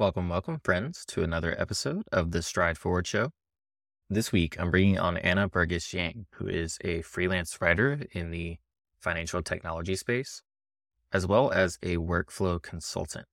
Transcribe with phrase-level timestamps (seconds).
[0.00, 3.32] Welcome, welcome, friends, to another episode of the Stride Forward Show.
[4.08, 8.56] This week, I'm bringing on Anna Burgess Yang, who is a freelance writer in the
[8.98, 10.40] financial technology space,
[11.12, 13.26] as well as a workflow consultant.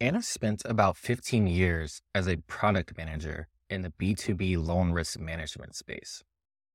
[0.00, 5.76] Anna spent about 15 years as a product manager in the B2B loan risk management
[5.76, 6.24] space.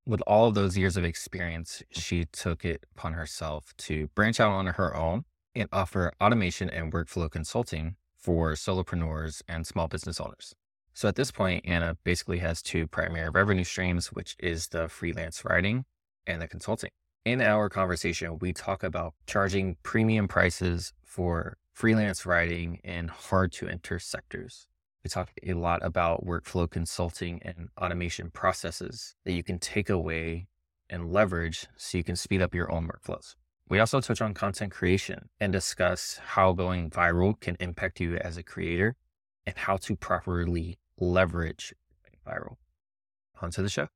[0.06, 4.52] With all of those years of experience, she took it upon herself to branch out
[4.52, 10.56] on her own and offer automation and workflow consulting for solopreneurs and small business owners.
[10.94, 15.44] So at this point, Anna basically has two primary revenue streams, which is the freelance
[15.44, 15.86] writing
[16.26, 16.92] and the consulting.
[17.26, 23.68] In our conversation, we talk about charging premium prices for freelance writing in hard to
[23.68, 24.68] enter sectors.
[25.04, 30.48] We talk a lot about workflow consulting and automation processes that you can take away
[30.90, 33.36] and leverage so you can speed up your own workflows.
[33.74, 38.38] We also touch on content creation and discuss how going viral can impact you as
[38.38, 38.96] a creator
[39.48, 41.74] and how to properly leverage
[42.24, 42.58] viral.
[43.42, 43.88] On to the show.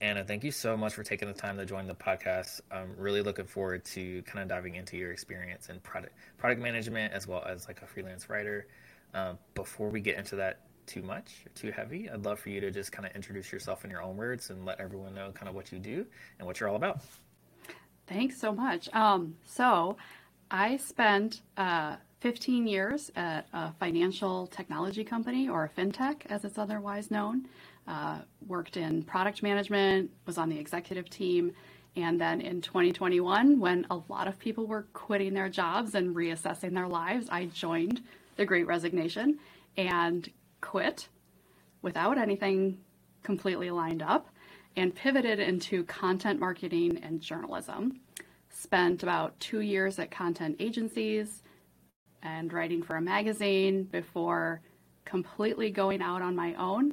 [0.00, 2.62] Anna, thank you so much for taking the time to join the podcast.
[2.70, 7.12] I'm really looking forward to kind of diving into your experience in product product management
[7.12, 8.66] as well as like a freelance writer.
[9.12, 12.60] Um, before we get into that too much or too heavy, I'd love for you
[12.60, 15.48] to just kind of introduce yourself in your own words and let everyone know kind
[15.48, 16.06] of what you do
[16.38, 17.00] and what you're all about.
[18.06, 18.92] Thanks so much.
[18.94, 19.96] Um, so,
[20.50, 26.58] I spent uh, 15 years at a financial technology company or a fintech, as it's
[26.58, 27.48] otherwise known
[27.86, 31.52] uh, worked in product management, was on the executive team.
[31.96, 36.74] And then in 2021, when a lot of people were quitting their jobs and reassessing
[36.74, 38.02] their lives, I joined
[38.36, 39.38] the Great Resignation
[39.76, 40.30] and
[40.62, 41.08] quit
[41.82, 42.78] without anything
[43.22, 44.28] completely lined up
[44.76, 48.00] and pivoted into content marketing and journalism.
[48.48, 51.42] Spent about two years at content agencies
[52.22, 54.62] and writing for a magazine before
[55.04, 56.92] completely going out on my own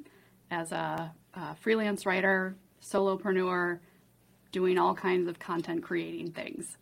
[0.51, 3.79] as a, a freelance writer, solopreneur,
[4.51, 6.77] doing all kinds of content creating things.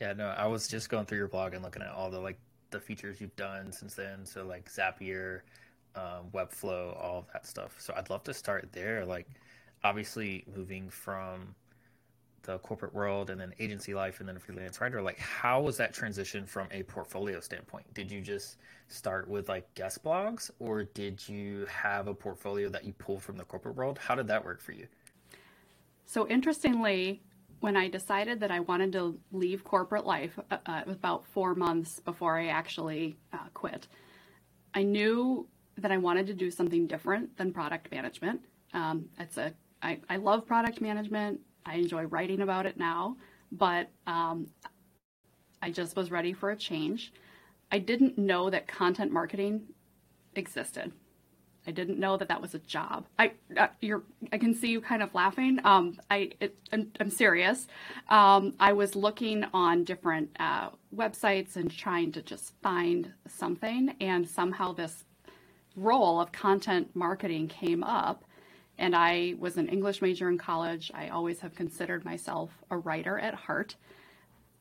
[0.00, 2.38] Yeah, no, I was just going through your blog and looking at all the like
[2.70, 4.24] the features you've done since then.
[4.24, 5.40] So like Zapier,
[5.94, 7.76] um, Webflow, all of that stuff.
[7.78, 9.04] So I'd love to start there.
[9.04, 9.28] Like,
[9.84, 11.54] obviously, moving from
[12.48, 15.92] the corporate world and then agency life and then freelance writer like how was that
[15.92, 18.56] transition from a portfolio standpoint did you just
[18.88, 23.36] start with like guest blogs or did you have a portfolio that you pulled from
[23.36, 24.86] the corporate world how did that work for you
[26.06, 27.20] so interestingly
[27.60, 32.00] when i decided that i wanted to leave corporate life uh, uh about four months
[32.00, 33.88] before i actually uh, quit
[34.72, 35.46] i knew
[35.82, 38.40] that i wanted to do something different than product management
[38.74, 43.16] um, it's a I, I love product management I enjoy writing about it now,
[43.52, 44.48] but um,
[45.60, 47.12] I just was ready for a change.
[47.70, 49.62] I didn't know that content marketing
[50.34, 50.92] existed.
[51.66, 53.04] I didn't know that that was a job.
[53.18, 54.02] I uh, you're
[54.32, 55.58] I can see you kind of laughing.
[55.64, 57.66] Um, I it, I'm, I'm, serious.
[58.08, 64.26] Um, I was looking on different uh, websites and trying to just find something, and
[64.26, 65.04] somehow this
[65.78, 68.24] role of content marketing came up,
[68.78, 70.90] and I was an English major in college.
[70.94, 73.76] I always have considered myself a writer at heart,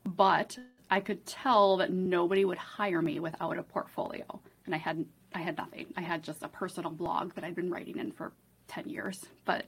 [0.06, 0.58] but
[0.90, 5.40] I could tell that nobody would hire me without a portfolio, and I had I
[5.40, 5.88] had nothing.
[5.98, 8.32] I had just a personal blog that I'd been writing in for
[8.68, 9.66] ten years, but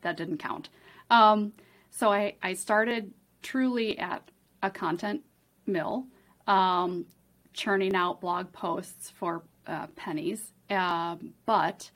[0.00, 0.70] that didn't count.
[1.10, 1.52] Um,
[1.90, 3.12] so I I started
[3.42, 4.30] truly at
[4.62, 5.22] a content
[5.66, 6.06] mill,
[6.46, 7.04] um,
[7.52, 11.90] churning out blog posts for uh, pennies, uh, but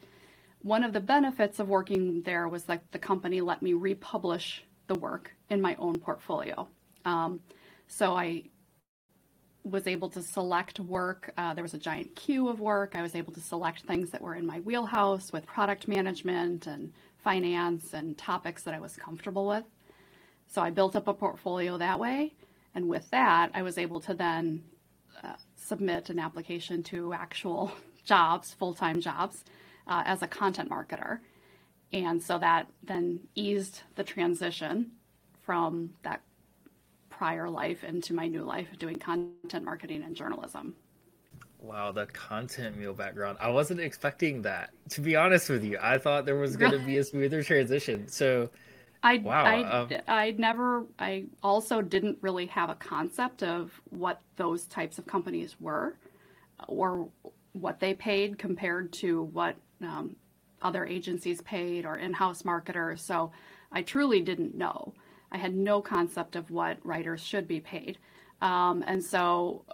[0.62, 4.94] one of the benefits of working there was that the company let me republish the
[4.94, 6.68] work in my own portfolio.
[7.04, 7.40] Um,
[7.86, 8.44] so I
[9.62, 11.32] was able to select work.
[11.36, 12.94] Uh, there was a giant queue of work.
[12.94, 16.92] I was able to select things that were in my wheelhouse with product management and
[17.22, 19.64] finance and topics that I was comfortable with.
[20.46, 22.34] So I built up a portfolio that way.
[22.74, 24.62] And with that, I was able to then
[25.24, 25.34] uh,
[25.66, 27.72] submit an application to actual
[28.04, 29.44] jobs, full time jobs
[29.86, 31.18] uh, as a content marketer.
[31.92, 34.92] And so that then eased the transition
[35.42, 36.20] from that
[37.08, 40.74] prior life into my new life doing content marketing and journalism.
[41.60, 43.38] Wow, the content mill background.
[43.40, 44.70] I wasn't expecting that.
[44.90, 48.08] To be honest with you, I thought there was going to be a smoother transition.
[48.08, 48.50] So,
[49.06, 54.20] I wow, I um, I never I also didn't really have a concept of what
[54.34, 55.96] those types of companies were
[56.66, 57.08] or
[57.52, 60.16] what they paid compared to what um,
[60.60, 63.00] other agencies paid or in-house marketers.
[63.00, 63.30] So
[63.70, 64.92] I truly didn't know.
[65.30, 67.98] I had no concept of what writers should be paid.
[68.42, 69.64] Um, and so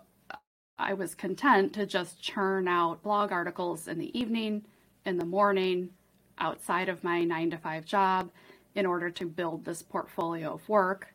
[0.79, 4.67] I was content to just churn out blog articles in the evening,
[5.07, 5.91] in the morning,
[6.39, 8.31] outside of my nine to five job
[8.75, 11.15] in order to build this portfolio of work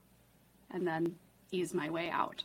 [0.71, 1.15] and then
[1.51, 2.43] ease my way out.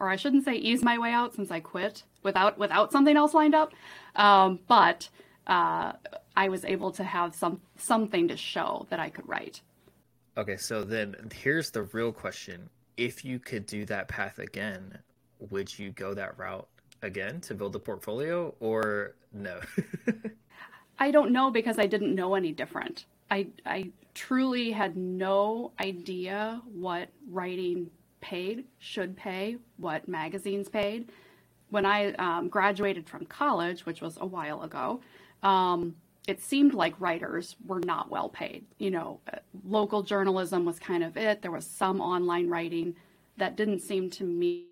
[0.00, 3.34] Or I shouldn't say ease my way out since I quit without without something else
[3.34, 3.72] lined up.
[4.16, 5.08] Um, but
[5.46, 5.92] uh,
[6.36, 9.60] I was able to have some something to show that I could write.
[10.36, 14.98] Okay, so then here's the real question: If you could do that path again,
[15.38, 16.66] would you go that route
[17.02, 19.60] again to build a portfolio, or no?
[20.98, 23.04] I don't know because I didn't know any different.
[23.30, 27.90] I I truly had no idea what writing
[28.20, 31.10] paid, should pay, what magazines paid.
[31.70, 35.00] When I um, graduated from college, which was a while ago,
[35.42, 35.96] um,
[36.26, 38.64] it seemed like writers were not well paid.
[38.78, 41.42] You know, uh, local journalism was kind of it.
[41.42, 42.94] There was some online writing
[43.36, 44.66] that didn't seem to me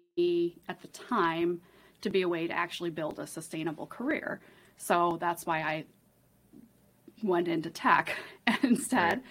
[0.68, 1.60] at the time
[2.00, 4.40] to be a way to actually build a sustainable career.
[4.76, 5.84] So that's why I
[7.22, 8.16] went into tech
[8.62, 9.18] instead.
[9.18, 9.22] Right.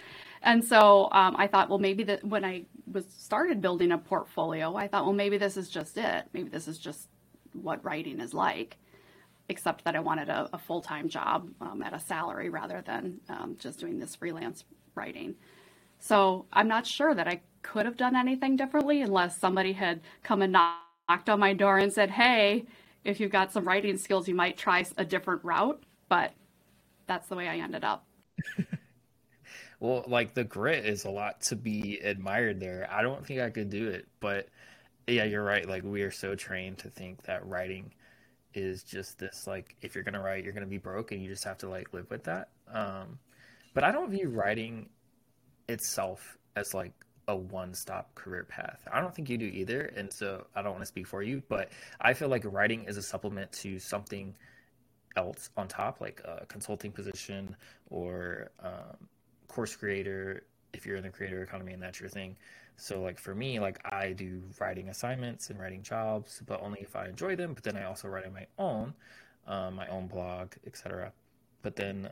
[0.42, 4.74] And so um, I thought, well, maybe that when I was started building a portfolio,
[4.74, 6.24] I thought, well, maybe this is just it.
[6.32, 7.08] Maybe this is just
[7.52, 8.76] what writing is like,
[9.48, 13.20] except that I wanted a, a full time job um, at a salary rather than
[13.28, 15.36] um, just doing this freelance writing.
[16.00, 20.42] So I'm not sure that I could have done anything differently unless somebody had come
[20.42, 22.64] and knocked on my door and said, hey,
[23.04, 25.80] if you've got some writing skills, you might try a different route.
[26.08, 26.32] But
[27.06, 28.06] that's the way I ended up.
[29.80, 32.88] well, like the grit is a lot to be admired there.
[32.90, 34.48] I don't think I could do it, but
[35.06, 35.68] yeah, you're right.
[35.68, 37.92] Like we are so trained to think that writing
[38.54, 41.44] is just this like if you're gonna write, you're gonna be broke, and you just
[41.44, 42.48] have to like live with that.
[42.72, 43.18] Um,
[43.74, 44.88] but I don't view writing
[45.68, 46.92] itself as like
[47.28, 48.80] a one-stop career path.
[48.92, 51.42] I don't think you do either, and so I don't want to speak for you,
[51.48, 51.70] but
[52.00, 54.34] I feel like writing is a supplement to something
[55.16, 57.56] else on top, like a consulting position
[57.90, 59.08] or um,
[59.48, 62.36] course creator, if you're in the creator economy and that's your thing.
[62.76, 66.96] So, like for me, like I do writing assignments and writing jobs, but only if
[66.96, 67.54] I enjoy them.
[67.54, 68.94] But then I also write on my own,
[69.46, 71.12] um, my own blog, etc.
[71.60, 72.10] But then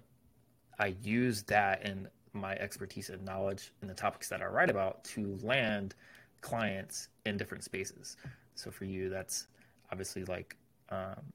[0.78, 5.02] I use that and my expertise and knowledge in the topics that I write about
[5.04, 5.94] to land
[6.40, 8.16] clients in different spaces.
[8.54, 9.46] So for you, that's
[9.90, 10.56] obviously like
[10.90, 11.32] um,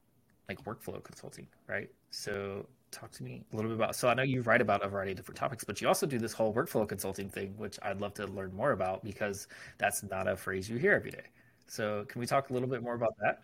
[0.47, 1.89] like workflow consulting, right?
[2.11, 2.65] So
[2.95, 5.11] talk to me a little bit about so i know you write about a variety
[5.11, 8.13] of different topics but you also do this whole workflow consulting thing which i'd love
[8.13, 9.47] to learn more about because
[9.77, 11.23] that's not a phrase you hear every day.
[11.67, 13.39] So can we talk a little bit more about that?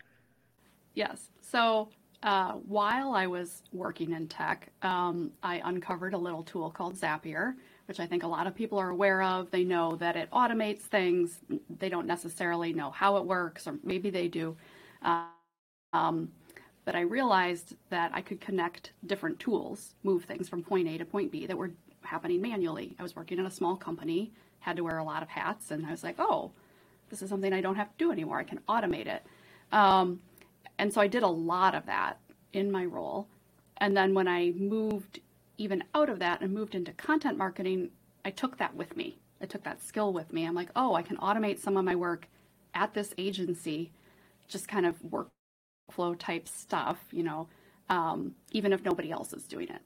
[0.94, 1.30] Yes.
[1.40, 1.88] So
[2.22, 7.54] uh, while i was working in tech um, i uncovered a little tool called zapier
[7.86, 9.50] which i think a lot of people are aware of.
[9.50, 11.40] They know that it automates things.
[11.78, 14.56] They don't necessarily know how it works or maybe they do.
[15.92, 16.30] Um,
[16.84, 21.04] but I realized that I could connect different tools, move things from point A to
[21.04, 21.70] point B that were
[22.02, 22.96] happening manually.
[22.98, 25.86] I was working in a small company, had to wear a lot of hats, and
[25.86, 26.50] I was like, oh,
[27.10, 28.38] this is something I don't have to do anymore.
[28.38, 29.24] I can automate it.
[29.70, 30.20] Um,
[30.78, 32.18] and so I did a lot of that
[32.52, 33.28] in my role.
[33.78, 35.20] And then when I moved
[35.58, 37.90] even out of that and moved into content marketing,
[38.24, 39.18] I took that with me.
[39.40, 40.44] I took that skill with me.
[40.44, 42.28] I'm like, oh, I can automate some of my work
[42.74, 43.92] at this agency,
[44.48, 45.28] just kind of work
[45.92, 47.48] flow type stuff, you know,
[47.88, 49.82] um, even if nobody else is doing it.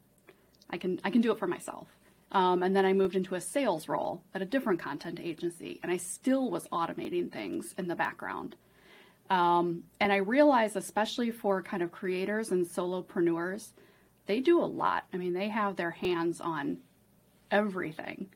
[0.70, 1.86] I can I can do it for myself.
[2.32, 5.92] Um, and then I moved into a sales role at a different content agency, and
[5.92, 8.56] I still was automating things in the background.
[9.30, 13.70] Um, and I realized, especially for kind of creators and solopreneurs,
[14.26, 15.04] they do a lot.
[15.12, 16.78] I mean, they have their hands on
[17.50, 18.28] everything,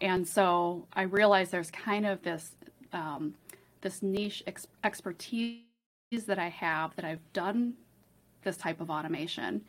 [0.00, 2.56] and so I realized there's kind of this
[2.92, 3.34] um,
[3.80, 5.62] this niche ex- expertise
[6.10, 7.74] that I have that I've done
[8.42, 9.62] this type of automation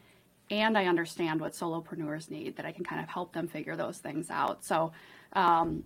[0.49, 3.97] and I understand what solopreneurs need, that I can kind of help them figure those
[3.99, 4.63] things out.
[4.63, 4.93] So
[5.33, 5.83] um,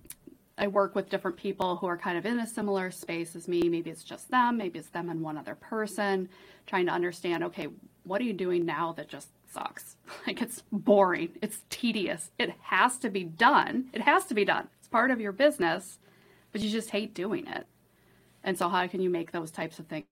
[0.58, 3.64] I work with different people who are kind of in a similar space as me.
[3.68, 6.30] Maybe it's just them, maybe it's them and one other person,
[6.68, 7.68] trying to understand okay,
[8.04, 9.96] what are you doing now that just sucks?
[10.28, 13.90] like it's boring, it's tedious, it has to be done.
[13.92, 14.70] It has to be done.
[14.80, 15.98] It's part of your business,
[16.52, 17.66] but you just hate doing it.
[18.44, 20.06] And so, how can you make those types of things?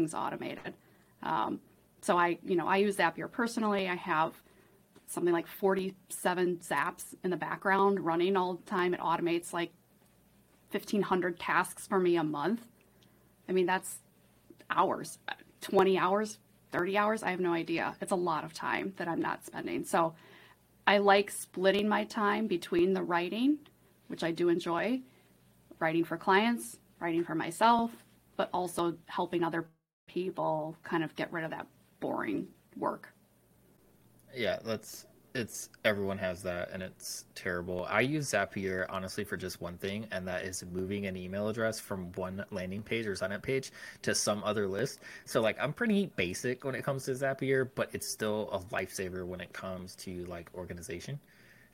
[0.00, 0.74] Things automated.
[1.22, 1.60] Um,
[2.00, 3.88] so I, you know, I use Zapier personally.
[3.88, 4.32] I have
[5.06, 8.94] something like 47 zaps in the background running all the time.
[8.94, 9.72] It automates like
[10.70, 12.66] 1,500 tasks for me a month.
[13.48, 13.98] I mean, that's
[14.70, 15.18] hours,
[15.60, 16.38] 20 hours,
[16.72, 17.22] 30 hours.
[17.22, 17.96] I have no idea.
[18.00, 19.84] It's a lot of time that I'm not spending.
[19.84, 20.14] So
[20.86, 23.58] I like splitting my time between the writing,
[24.06, 25.00] which I do enjoy,
[25.80, 27.90] writing for clients, writing for myself,
[28.36, 29.66] but also helping other
[30.12, 31.66] people, kind of get rid of that
[32.00, 33.12] boring work.
[34.34, 37.86] Yeah, that's it's everyone has that and it's terrible.
[37.88, 41.78] I use Zapier honestly for just one thing, and that is moving an email address
[41.78, 43.70] from one landing page or sign up page
[44.02, 45.00] to some other list.
[45.24, 49.24] So like I'm pretty basic when it comes to Zapier, but it's still a lifesaver
[49.24, 51.20] when it comes to like organization.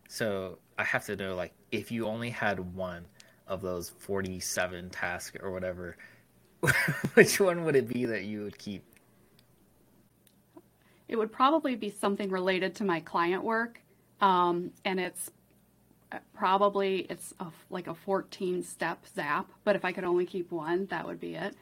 [0.08, 3.06] So I have to know like if you only had one
[3.46, 5.96] of those 47 tasks or whatever,
[7.14, 8.84] which one would it be that you would keep?
[11.08, 13.80] It would probably be something related to my client work,
[14.20, 15.30] um, and it's
[16.10, 19.50] uh, probably it's a, like a 14 step zap.
[19.64, 21.54] But if I could only keep one, that would be it.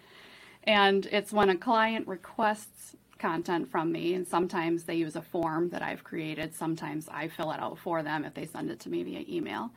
[0.65, 5.69] And it's when a client requests content from me, and sometimes they use a form
[5.71, 6.55] that I've created.
[6.55, 9.71] Sometimes I fill it out for them if they send it to me via email.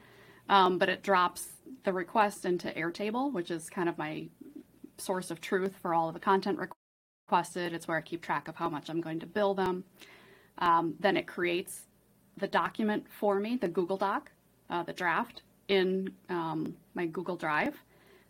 [0.50, 1.48] Um, but it drops
[1.84, 4.28] the request into Airtable, which is kind of my
[4.98, 6.60] source of truth for all of the content
[7.30, 7.74] requested.
[7.74, 9.84] It's where I keep track of how much I'm going to bill them.
[10.60, 11.86] Um, then it creates
[12.38, 14.32] the document for me, the Google Doc,
[14.70, 17.76] uh, the draft, in um, my Google Drive.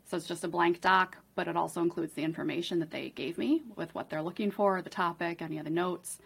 [0.05, 3.37] So it's just a blank doc, but it also includes the information that they gave
[3.37, 6.17] me with what they're looking for, the topic, any of the notes.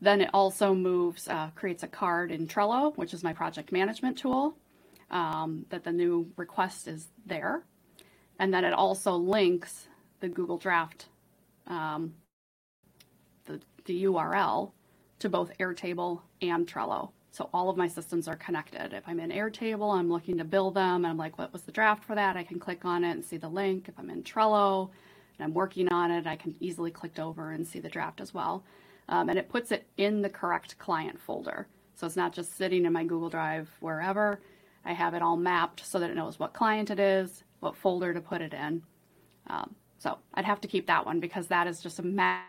[0.00, 4.18] Then it also moves, uh, creates a card in Trello, which is my project management
[4.18, 4.56] tool,
[5.10, 7.64] um, that the new request is there.
[8.38, 9.88] And then it also links
[10.20, 11.06] the Google Draft,
[11.66, 12.14] um,
[13.44, 14.72] the, the URL
[15.20, 17.10] to both Airtable and Trello.
[17.30, 18.92] So all of my systems are connected.
[18.92, 21.72] If I'm in Airtable, I'm looking to build them, and I'm like, what was the
[21.72, 22.36] draft for that?
[22.36, 23.88] I can click on it and see the link.
[23.88, 24.90] If I'm in Trello
[25.38, 28.32] and I'm working on it, I can easily click over and see the draft as
[28.32, 28.64] well.
[29.08, 31.66] Um, and it puts it in the correct client folder.
[31.96, 34.40] So it's not just sitting in my Google Drive wherever.
[34.84, 38.14] I have it all mapped so that it knows what client it is, what folder
[38.14, 38.82] to put it in.
[39.48, 42.42] Um, so I'd have to keep that one because that is just a ma-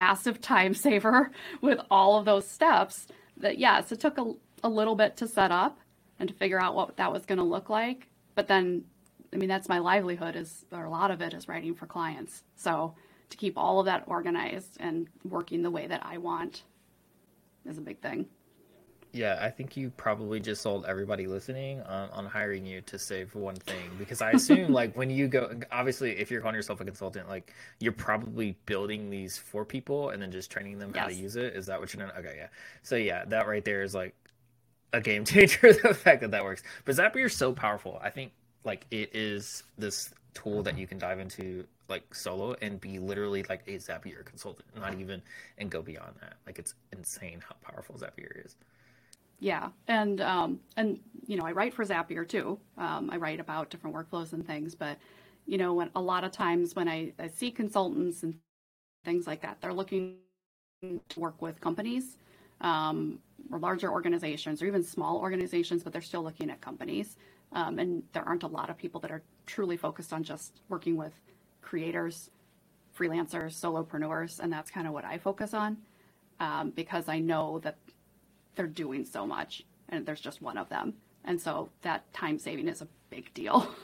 [0.00, 3.06] massive time saver with all of those steps.
[3.36, 4.32] That yes, it took a,
[4.64, 5.78] a little bit to set up
[6.18, 8.08] and to figure out what that was going to look like.
[8.34, 8.84] But then,
[9.32, 12.44] I mean, that's my livelihood is, or a lot of it is writing for clients.
[12.56, 12.94] So
[13.30, 16.62] to keep all of that organized and working the way that I want
[17.68, 18.26] is a big thing.
[19.14, 23.34] Yeah, I think you probably just sold everybody listening on, on hiring you to save
[23.34, 26.84] one thing because I assume like when you go, obviously, if you're calling yourself a
[26.84, 31.02] consultant, like you're probably building these for people and then just training them yes.
[31.02, 31.54] how to use it.
[31.54, 32.18] Is that what you're doing?
[32.18, 32.46] Okay, yeah.
[32.82, 34.14] So yeah, that right there is like
[34.94, 35.74] a game changer.
[35.74, 38.00] the fact that that works, but Zapier is so powerful.
[38.02, 38.32] I think
[38.64, 43.44] like it is this tool that you can dive into like solo and be literally
[43.50, 45.00] like a Zapier consultant, not uh-huh.
[45.00, 45.22] even
[45.58, 46.34] and go beyond that.
[46.46, 48.56] Like it's insane how powerful Zapier is.
[49.42, 52.60] Yeah, and um, and you know I write for Zapier too.
[52.78, 54.98] Um, I write about different workflows and things, but
[55.46, 58.38] you know when a lot of times when I, I see consultants and
[59.04, 60.18] things like that, they're looking
[60.82, 62.18] to work with companies
[62.60, 63.18] um,
[63.50, 67.16] or larger organizations or even small organizations, but they're still looking at companies.
[67.50, 70.96] Um, and there aren't a lot of people that are truly focused on just working
[70.96, 71.14] with
[71.62, 72.30] creators,
[72.96, 75.78] freelancers, solopreneurs, and that's kind of what I focus on
[76.38, 77.76] um, because I know that
[78.54, 80.94] they're doing so much and there's just one of them.
[81.24, 83.68] And so that time saving is a big deal.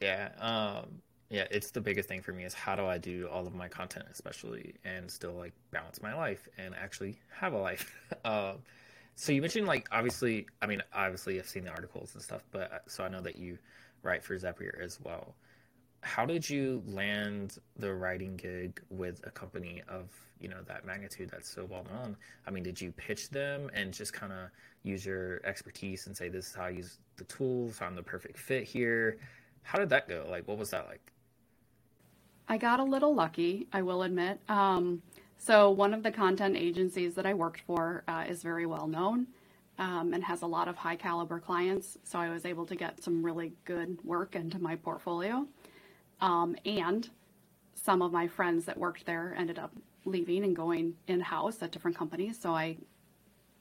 [0.00, 0.28] Yeah.
[0.38, 3.54] Um, yeah, it's the biggest thing for me is how do I do all of
[3.54, 7.92] my content, especially, and still like balance my life and actually have a life.
[8.24, 8.58] um,
[9.14, 12.72] so you mentioned like obviously, I mean, obviously I've seen the articles and stuff, but
[12.72, 13.58] uh, so I know that you
[14.02, 15.34] write for Zapier as well.
[16.02, 21.28] How did you land the writing gig with a company of you know that magnitude
[21.30, 22.16] that's so well known
[22.46, 24.50] i mean did you pitch them and just kind of
[24.82, 28.38] use your expertise and say this is how i use the tools i'm the perfect
[28.38, 29.18] fit here
[29.68, 30.26] how did that go?
[30.30, 31.12] Like what was that like?
[32.48, 34.40] I got a little lucky i will admit.
[34.48, 35.02] Um,
[35.36, 39.26] so one of the content agencies that i worked for uh, is very well known
[39.78, 43.02] um, and has a lot of high caliber clients so i was able to get
[43.02, 45.46] some really good work into my portfolio.
[46.20, 47.08] Um, and
[47.74, 49.72] some of my friends that worked there ended up
[50.08, 52.38] leaving and going in house at different companies.
[52.40, 52.76] So I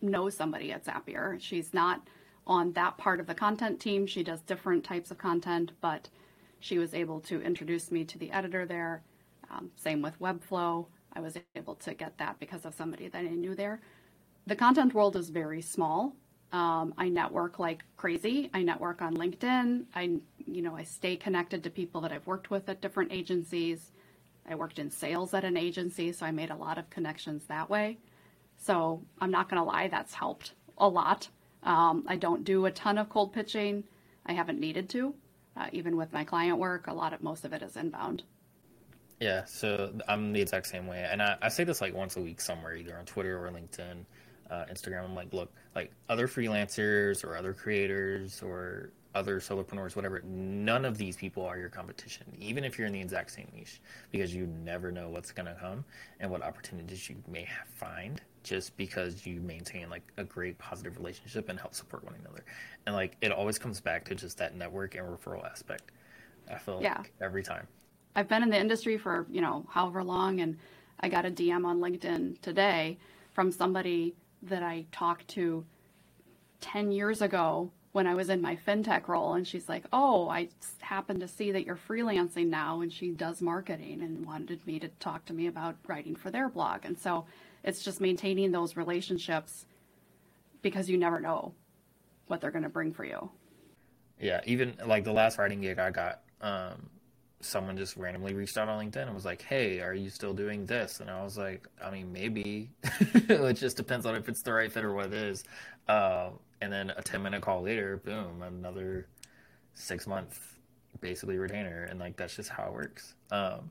[0.01, 1.39] know somebody at Zapier.
[1.41, 2.07] She's not
[2.45, 4.07] on that part of the content team.
[4.07, 6.09] She does different types of content, but
[6.59, 9.03] she was able to introduce me to the editor there.
[9.51, 10.87] Um, same with Webflow.
[11.13, 13.81] I was able to get that because of somebody that I knew there.
[14.45, 16.15] The content world is very small.
[16.53, 18.49] Um, I network like crazy.
[18.53, 19.83] I network on LinkedIn.
[19.93, 23.91] I, you know, I stay connected to people that I've worked with at different agencies.
[24.47, 27.69] I worked in sales at an agency, so I made a lot of connections that
[27.69, 27.97] way.
[28.57, 31.27] So I'm not going to lie, that's helped a lot.
[31.63, 33.83] Um, I don't do a ton of cold pitching.
[34.25, 35.13] I haven't needed to,
[35.55, 36.87] uh, even with my client work.
[36.87, 38.23] A lot of most of it is inbound.
[39.19, 42.21] Yeah, so I'm the exact same way, and I, I say this like once a
[42.21, 44.05] week somewhere, either on Twitter or LinkedIn,
[44.51, 45.05] uh, Instagram.
[45.05, 50.21] I'm like, look, like other freelancers or other creators or other solopreneurs, whatever.
[50.23, 53.81] None of these people are your competition, even if you're in the exact same niche,
[54.11, 55.83] because you never know what's gonna come
[56.19, 61.49] and what opportunities you may find just because you maintain like a great positive relationship
[61.49, 62.45] and help support one another.
[62.85, 65.91] And like it always comes back to just that network and referral aspect.
[66.49, 66.99] I feel yeah.
[66.99, 67.67] like every time.
[68.15, 70.57] I've been in the industry for, you know, however long and
[70.99, 72.97] I got a DM on LinkedIn today
[73.33, 75.65] from somebody that I talked to
[76.61, 79.33] 10 years ago when I was in my fintech role.
[79.33, 80.49] And she's like, Oh, I
[80.81, 82.81] happened to see that you're freelancing now.
[82.81, 86.47] And she does marketing and wanted me to talk to me about writing for their
[86.47, 86.85] blog.
[86.85, 87.25] And so
[87.63, 89.65] it's just maintaining those relationships
[90.61, 91.55] because you never know
[92.27, 93.31] what they're going to bring for you.
[94.21, 94.41] Yeah.
[94.45, 96.91] Even like the last writing gig I got, um,
[97.39, 100.65] someone just randomly reached out on LinkedIn and was like, "Hey, are you still doing
[100.65, 102.69] this?" And I was like, "I mean, maybe.
[102.83, 105.43] it just depends on if it's the right fit or what it is."
[105.87, 106.29] Uh,
[106.61, 109.07] and then a ten minute call later, boom, another
[109.73, 110.57] six month
[111.01, 113.15] basically retainer, and like that's just how it works.
[113.31, 113.69] Um,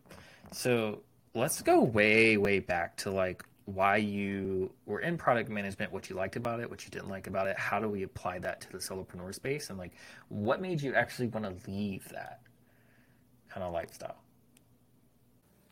[0.52, 1.00] so
[1.34, 6.14] let's go way way back to like why you were in product management, what you
[6.14, 7.58] liked about it, what you didn't like about it.
[7.58, 9.92] How do we apply that to the solopreneur space, and like
[10.28, 12.40] what made you actually want to leave that?
[13.56, 14.16] Kind of lifestyle.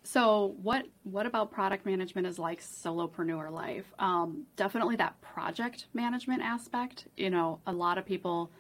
[0.05, 3.85] So what what about product management is like solopreneur life?
[3.99, 7.09] Um, definitely that project management aspect.
[7.17, 8.51] You know, a lot of people,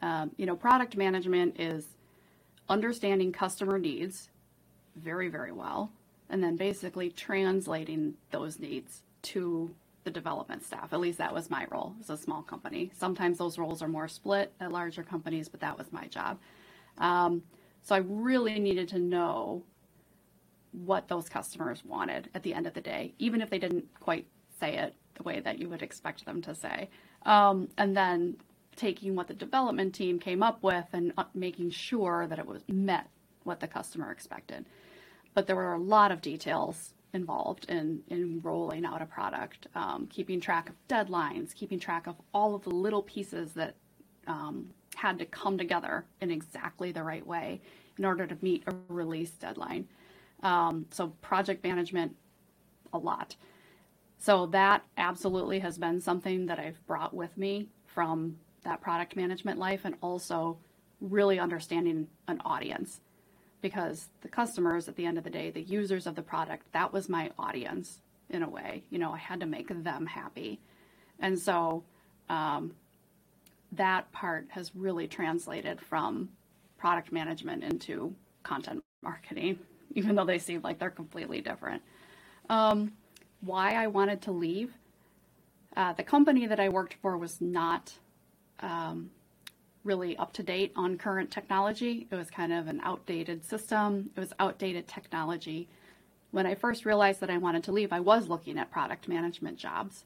[0.00, 1.86] um, you know, product management is
[2.68, 4.30] understanding customer needs
[4.96, 5.92] very very well,
[6.28, 9.72] and then basically translating those needs to
[10.02, 10.92] the development staff.
[10.92, 12.90] At least that was my role as a small company.
[12.98, 16.38] Sometimes those roles are more split at larger companies, but that was my job.
[16.98, 17.42] Um,
[17.82, 19.62] so I really needed to know
[20.72, 24.26] what those customers wanted at the end of the day, even if they didn't quite
[24.58, 26.88] say it the way that you would expect them to say.
[27.24, 28.36] Um, and then
[28.76, 32.62] taking what the development team came up with and uh, making sure that it was
[32.68, 33.08] met
[33.44, 34.64] what the customer expected.
[35.34, 40.06] But there were a lot of details involved in, in rolling out a product, um,
[40.06, 43.74] keeping track of deadlines, keeping track of all of the little pieces that
[44.26, 47.60] um, had to come together in exactly the right way
[47.98, 49.88] in order to meet a release deadline.
[50.42, 52.16] Um, so project management,
[52.92, 53.36] a lot.
[54.18, 59.58] So that absolutely has been something that I've brought with me from that product management
[59.58, 60.58] life and also
[61.00, 63.00] really understanding an audience
[63.60, 66.92] because the customers at the end of the day the users of the product that
[66.92, 67.98] was my audience
[68.30, 70.60] in a way you know i had to make them happy
[71.18, 71.82] and so
[72.28, 72.72] um,
[73.72, 76.28] that part has really translated from
[76.82, 79.56] product management into content marketing,
[79.94, 81.80] even though they seem like they're completely different.
[82.50, 82.92] Um,
[83.40, 84.72] why I wanted to leave
[85.76, 87.92] uh, the company that I worked for was not
[88.58, 89.10] um,
[89.84, 92.08] really up to date on current technology.
[92.10, 95.68] It was kind of an outdated system, it was outdated technology.
[96.32, 99.56] When I first realized that I wanted to leave, I was looking at product management
[99.56, 100.04] jobs,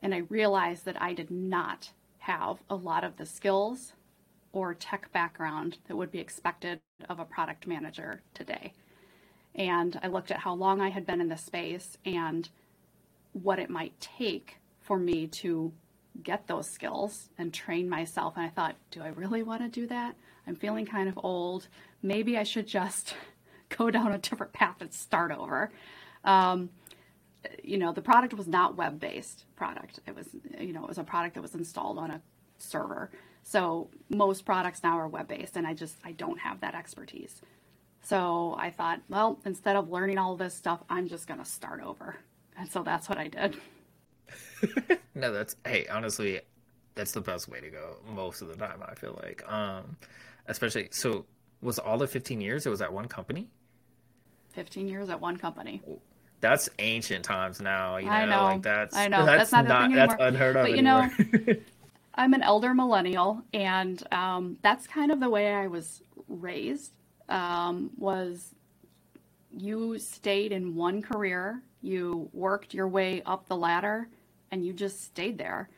[0.00, 3.92] and I realized that I did not have a lot of the skills
[4.54, 8.72] or tech background that would be expected of a product manager today.
[9.56, 12.48] And I looked at how long I had been in the space and
[13.32, 15.72] what it might take for me to
[16.22, 18.34] get those skills and train myself.
[18.36, 20.14] And I thought, do I really want to do that?
[20.46, 21.66] I'm feeling kind of old.
[22.00, 23.14] Maybe I should just
[23.76, 25.72] go down a different path and start over.
[26.22, 26.70] Um,
[27.64, 29.98] you know, the product was not web-based product.
[30.06, 30.28] It was,
[30.60, 32.20] you know, it was a product that was installed on a
[32.58, 33.10] server.
[33.44, 37.42] So most products now are web-based, and I just I don't have that expertise.
[38.02, 42.16] So I thought, well, instead of learning all this stuff, I'm just gonna start over,
[42.58, 43.56] and so that's what I did.
[45.14, 46.40] no, that's hey, honestly,
[46.94, 48.82] that's the best way to go most of the time.
[48.82, 49.96] I feel like, um,
[50.46, 51.26] especially so.
[51.60, 52.66] Was all the 15 years?
[52.66, 53.48] It was at one company.
[54.52, 55.80] 15 years at one company
[56.44, 57.96] that's ancient times now.
[57.96, 58.42] You know, I know.
[58.44, 60.66] like that's I know that's, that's not, not that's unheard of.
[60.66, 61.10] But anymore.
[61.18, 61.54] you know,
[62.14, 66.92] I'm an elder millennial, and um, that's kind of the way I was raised.
[67.28, 68.54] Um, was
[69.50, 74.08] you stayed in one career, you worked your way up the ladder,
[74.50, 75.68] and you just stayed there.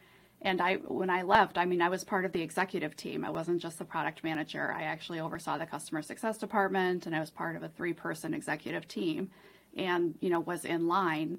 [0.42, 3.25] And I, when I left, I mean, I was part of the executive team.
[3.25, 4.72] I wasn't just the product manager.
[4.77, 8.87] I actually oversaw the customer success department, and I was part of a three-person executive
[8.87, 9.31] team
[9.77, 11.38] and you know was in line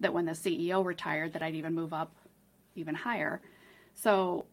[0.00, 2.12] that when the CEO retired that I'd even move up
[2.74, 3.40] even higher.
[3.94, 4.46] So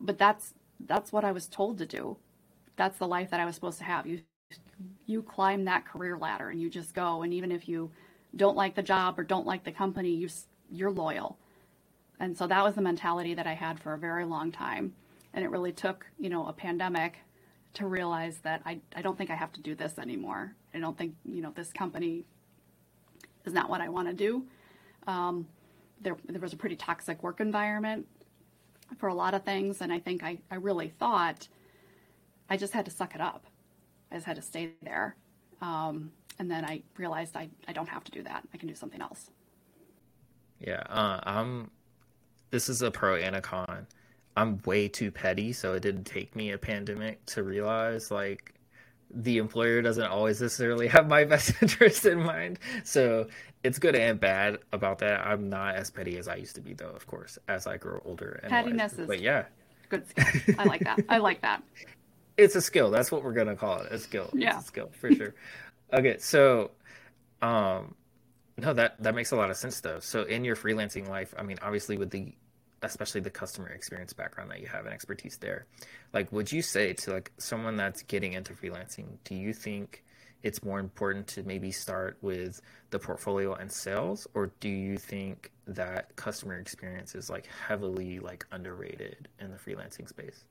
[0.00, 0.54] but that's
[0.86, 2.16] that's what I was told to do.
[2.76, 4.06] That's the life that I was supposed to have.
[4.06, 4.22] You
[5.06, 7.22] you climb that career ladder and you just go.
[7.22, 7.90] And even if you
[8.36, 10.28] don't like the job or don't like the company, you
[10.70, 11.38] you're loyal.
[12.20, 14.94] And so that was the mentality that I had for a very long time.
[15.34, 17.18] And it really took, you know, a pandemic
[17.74, 20.54] to realize that I, I don't think I have to do this anymore.
[20.74, 22.24] I don't think, you know, this company
[23.44, 24.44] is not what I want to do.
[25.06, 25.46] Um,
[26.00, 28.06] there, there was a pretty toxic work environment
[28.96, 29.80] for a lot of things.
[29.80, 31.48] And I think I, I really thought
[32.48, 33.44] I just had to suck it up.
[34.10, 35.16] I just had to stay there.
[35.60, 38.46] Um, and then I realized I, I don't have to do that.
[38.54, 39.30] I can do something else.
[40.60, 41.70] Yeah, uh, I'm.
[42.50, 43.86] This is a pro and a con.
[44.36, 48.54] I'm way too petty, so it didn't take me a pandemic to realize like
[49.10, 52.58] the employer doesn't always necessarily have my best interest in mind.
[52.84, 53.28] So
[53.64, 55.26] it's good and bad about that.
[55.26, 56.90] I'm not as petty as I used to be, though.
[56.90, 58.40] Of course, as I grow older.
[58.42, 59.02] And Pettiness wiser.
[59.02, 59.44] is, but yeah,
[59.88, 60.54] good skill.
[60.58, 61.00] I like that.
[61.08, 61.62] I like that.
[62.36, 62.92] It's a skill.
[62.92, 63.90] That's what we're gonna call it.
[63.90, 64.30] A skill.
[64.32, 65.34] Yeah, it's a skill for sure.
[65.92, 66.70] okay, so,
[67.42, 67.96] um,
[68.56, 69.98] no, that that makes a lot of sense though.
[69.98, 72.32] So in your freelancing life, I mean, obviously with the
[72.82, 75.66] especially the customer experience background that you have and expertise there
[76.12, 80.04] like would you say to like someone that's getting into freelancing do you think
[80.42, 82.60] it's more important to maybe start with
[82.90, 88.46] the portfolio and sales or do you think that customer experience is like heavily like
[88.52, 90.44] underrated in the freelancing space?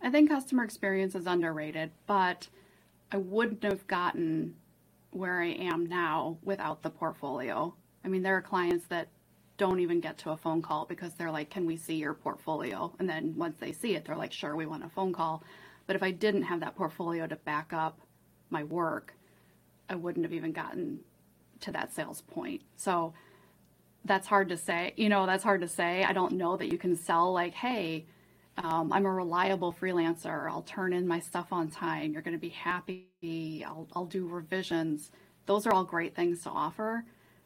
[0.00, 2.48] I think customer experience is underrated but
[3.10, 4.54] i wouldn't have gotten
[5.10, 7.74] where i am now without the portfolio.
[8.04, 9.08] I mean there are clients that
[9.58, 12.92] don't even get to a phone call because they're like, Can we see your portfolio?
[12.98, 15.42] And then once they see it, they're like, Sure, we want a phone call.
[15.86, 18.00] But if I didn't have that portfolio to back up
[18.50, 19.14] my work,
[19.88, 21.00] I wouldn't have even gotten
[21.60, 22.62] to that sales point.
[22.76, 23.14] So
[24.04, 24.94] that's hard to say.
[24.96, 26.04] You know, that's hard to say.
[26.04, 28.06] I don't know that you can sell, like, Hey,
[28.58, 30.50] um, I'm a reliable freelancer.
[30.50, 32.12] I'll turn in my stuff on time.
[32.12, 33.64] You're going to be happy.
[33.66, 35.10] I'll, I'll do revisions.
[35.46, 37.04] Those are all great things to offer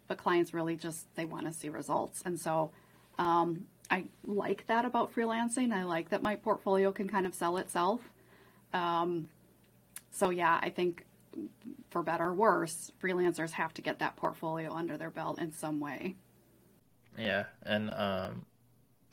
[0.09, 2.23] but clients really just they want to see results.
[2.25, 2.71] And so
[3.19, 5.73] um, i like that about freelancing.
[5.73, 8.01] I like that my portfolio can kind of sell itself.
[8.73, 9.29] Um,
[10.11, 11.05] so yeah i think
[11.91, 15.81] for better or worse freelancers have to get that portfolio under their belt in some
[15.81, 16.15] way.
[17.19, 18.47] Yeah and um,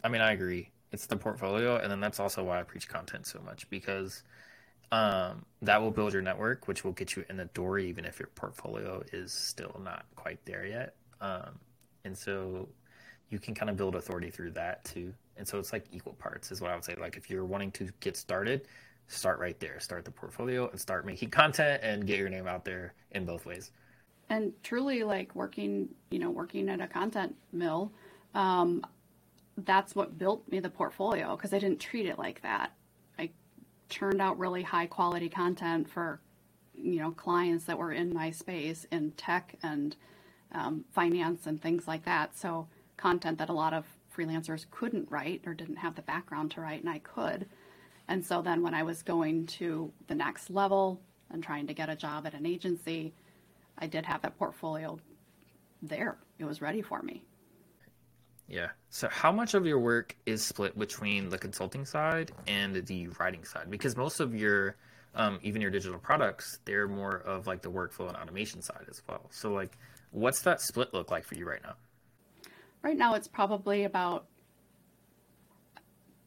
[0.03, 0.69] i mean i agree.
[0.91, 4.23] It's the portfolio and then that's also why i preach content so much because
[4.91, 8.19] um, that will build your network, which will get you in the door, even if
[8.19, 10.95] your portfolio is still not quite there yet.
[11.21, 11.59] Um,
[12.05, 12.67] and so
[13.29, 15.13] you can kind of build authority through that too.
[15.37, 16.95] And so it's like equal parts, is what I would say.
[16.95, 18.67] Like if you're wanting to get started,
[19.07, 19.79] start right there.
[19.79, 23.45] Start the portfolio and start making content and get your name out there in both
[23.45, 23.71] ways.
[24.29, 27.91] And truly, like working, you know, working at a content mill,
[28.33, 28.85] um,
[29.57, 32.71] that's what built me the portfolio because I didn't treat it like that
[33.93, 36.19] churned out really high quality content for
[36.73, 39.95] you know clients that were in my space in tech and
[40.51, 42.35] um, finance and things like that.
[42.35, 46.61] So content that a lot of freelancers couldn't write or didn't have the background to
[46.61, 47.47] write and i could.
[48.07, 50.99] And so then when i was going to the next level
[51.31, 53.13] and trying to get a job at an agency
[53.77, 54.99] i did have that portfolio
[55.81, 56.17] there.
[56.39, 57.23] It was ready for me
[58.47, 58.69] yeah.
[58.89, 63.43] So, how much of your work is split between the consulting side and the writing
[63.45, 63.69] side?
[63.69, 64.75] Because most of your,
[65.15, 69.01] um, even your digital products, they're more of like the workflow and automation side as
[69.07, 69.21] well.
[69.31, 69.77] So, like,
[70.11, 71.75] what's that split look like for you right now?
[72.81, 74.25] Right now, it's probably about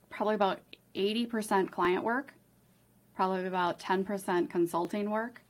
[0.09, 0.61] probably about
[0.95, 2.33] 80% client work,
[3.15, 5.43] probably about 10% consulting work,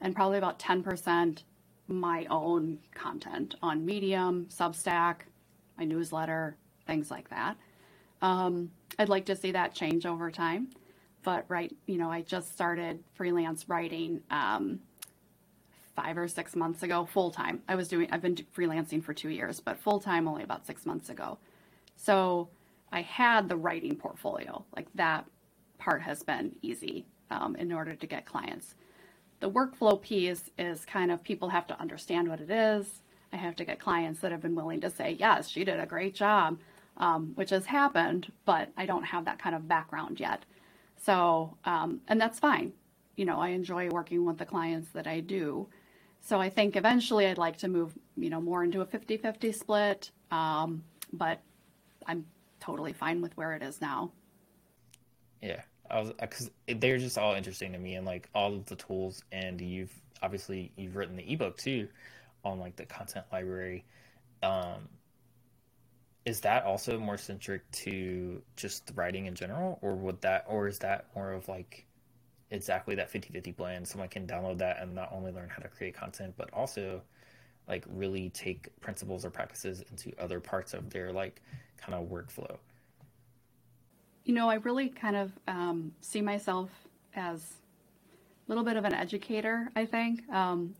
[0.00, 1.42] and probably about 10%
[1.88, 5.22] my own content on Medium, Substack,
[5.78, 6.56] my newsletter,
[6.86, 7.56] things like that.
[8.20, 10.68] Um, I'd like to see that change over time.
[11.22, 14.80] But right, you know, I just started freelance writing um,
[15.94, 17.62] five or six months ago, full time.
[17.68, 20.84] I was doing, I've been freelancing for two years, but full time only about six
[20.84, 21.38] months ago.
[21.96, 22.48] So
[22.90, 24.64] I had the writing portfolio.
[24.74, 25.26] Like that
[25.78, 28.74] part has been easy um, in order to get clients.
[29.40, 33.01] The workflow piece is kind of people have to understand what it is.
[33.32, 35.86] I have to get clients that have been willing to say, yes, she did a
[35.86, 36.58] great job,
[36.98, 40.44] um, which has happened, but I don't have that kind of background yet.
[41.00, 42.72] So, um, and that's fine.
[43.16, 45.68] You know, I enjoy working with the clients that I do.
[46.20, 49.52] So I think eventually I'd like to move, you know, more into a 50 50
[49.52, 50.10] split.
[50.30, 51.40] Um, but
[52.06, 52.26] I'm
[52.60, 54.12] totally fine with where it is now.
[55.40, 55.62] Yeah.
[55.90, 59.24] I was, because they're just all interesting to me and like all of the tools.
[59.32, 59.92] And you've
[60.22, 61.88] obviously, you've written the ebook too
[62.44, 63.84] on like the content library
[64.42, 64.88] um
[66.24, 70.78] is that also more centric to just writing in general or would that or is
[70.78, 71.86] that more of like
[72.52, 73.88] exactly that 50-50 blend.
[73.88, 77.00] Someone can download that and not only learn how to create content, but also
[77.66, 81.40] like really take principles or practices into other parts of their like
[81.78, 82.56] kind of workflow.
[84.24, 86.70] You know, I really kind of um, see myself
[87.16, 87.54] as
[88.46, 90.28] a little bit of an educator, I think.
[90.30, 90.76] Um,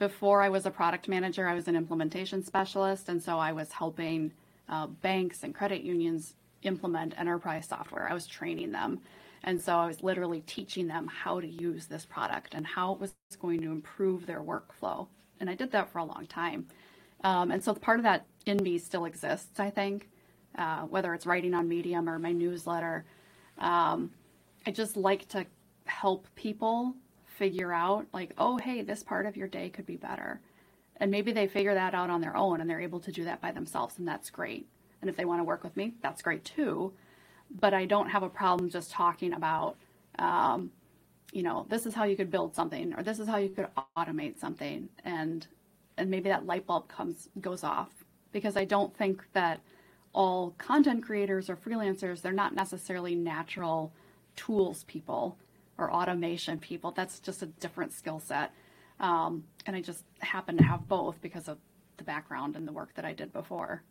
[0.00, 3.70] before I was a product manager, I was an implementation specialist, and so I was
[3.70, 4.32] helping
[4.66, 8.08] uh, banks and credit unions implement enterprise software.
[8.10, 9.00] I was training them.
[9.42, 13.00] And so I was literally teaching them how to use this product and how it
[13.00, 15.06] was going to improve their workflow.
[15.38, 16.66] And I did that for a long time.
[17.22, 20.08] Um, and so part of that in me still exists, I think,
[20.56, 23.04] uh, whether it's writing on Medium or my newsletter.
[23.58, 24.10] Um,
[24.66, 25.46] I just like to
[25.84, 26.94] help people
[27.40, 30.42] figure out, like, oh, hey, this part of your day could be better.
[30.98, 33.40] And maybe they figure that out on their own and they're able to do that
[33.40, 34.68] by themselves, and that's great.
[35.00, 36.92] And if they want to work with me, that's great too.
[37.50, 39.78] But I don't have a problem just talking about,
[40.18, 40.70] um,
[41.32, 43.68] you know, this is how you could build something, or this is how you could
[43.96, 45.46] automate something, and
[45.96, 47.90] and maybe that light bulb comes goes off
[48.32, 49.60] because I don't think that
[50.12, 53.92] all content creators or freelancers they're not necessarily natural
[54.36, 55.38] tools people
[55.80, 56.92] or automation people.
[56.92, 58.52] That's just a different skill set.
[59.00, 61.58] Um, and I just happen to have both because of
[61.96, 63.82] the background and the work that I did before.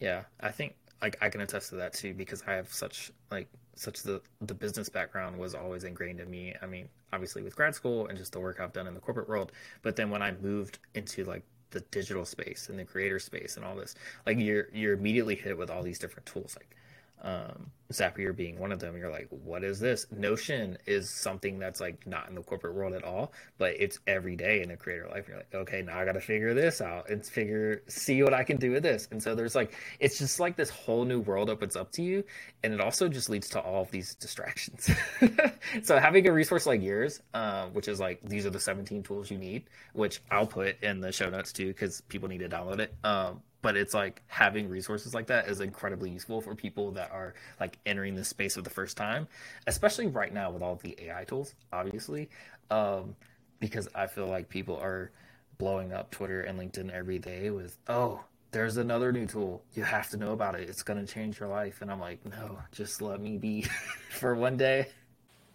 [0.00, 3.48] Yeah, I think like I can attest to that too because I have such like
[3.74, 6.54] such the the business background was always ingrained in me.
[6.62, 9.28] I mean, obviously with grad school and just the work I've done in the corporate
[9.28, 13.56] world, but then when I moved into like the digital space and the creator space
[13.56, 13.94] and all this,
[14.26, 16.74] like you're you're immediately hit with all these different tools like
[17.22, 18.96] um, Zapier being one of them.
[18.96, 20.06] You're like, what is this?
[20.10, 24.36] Notion is something that's like not in the corporate world at all, but it's every
[24.36, 25.26] day in the creator life.
[25.26, 28.44] You're like, okay, now I got to figure this out and figure, see what I
[28.44, 29.08] can do with this.
[29.10, 32.24] And so there's like, it's just like this whole new world opens up to you.
[32.62, 34.90] And it also just leads to all of these distractions.
[35.82, 39.30] so having a resource like yours, uh, which is like, these are the 17 tools
[39.30, 42.80] you need, which I'll put in the show notes too, because people need to download
[42.80, 42.94] it.
[43.02, 47.34] Um, but it's like having resources like that is incredibly useful for people that are
[47.60, 49.26] like entering this space for the first time
[49.66, 52.28] especially right now with all the ai tools obviously
[52.70, 53.14] um,
[53.60, 55.10] because i feel like people are
[55.58, 59.62] blowing up twitter and linkedin every day with oh there's another new tool.
[59.74, 60.70] You have to know about it.
[60.70, 61.82] It's going to change your life.
[61.82, 63.66] And i'm like no just let me be
[64.10, 64.86] for one day.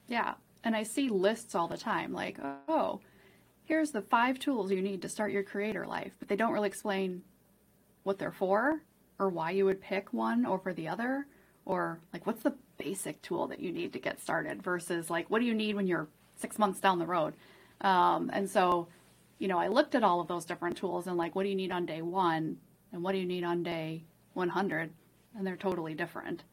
[0.07, 2.99] Yeah and i see lists all the time like oh
[3.65, 6.67] here's the five tools you need to start your creator life but they don't really
[6.67, 7.21] explain
[8.03, 8.81] what they're for
[9.19, 11.27] or why you would pick one over the other?
[11.65, 15.39] Or like what's the basic tool that you need to get started versus like what
[15.39, 17.33] do you need when you're six months down the road?
[17.81, 18.87] Um, and so
[19.39, 21.55] you know i looked at all of those different tools and like what do you
[21.55, 22.57] need on day one
[22.93, 24.89] and what do you need on day 100
[25.35, 26.43] and they're totally different.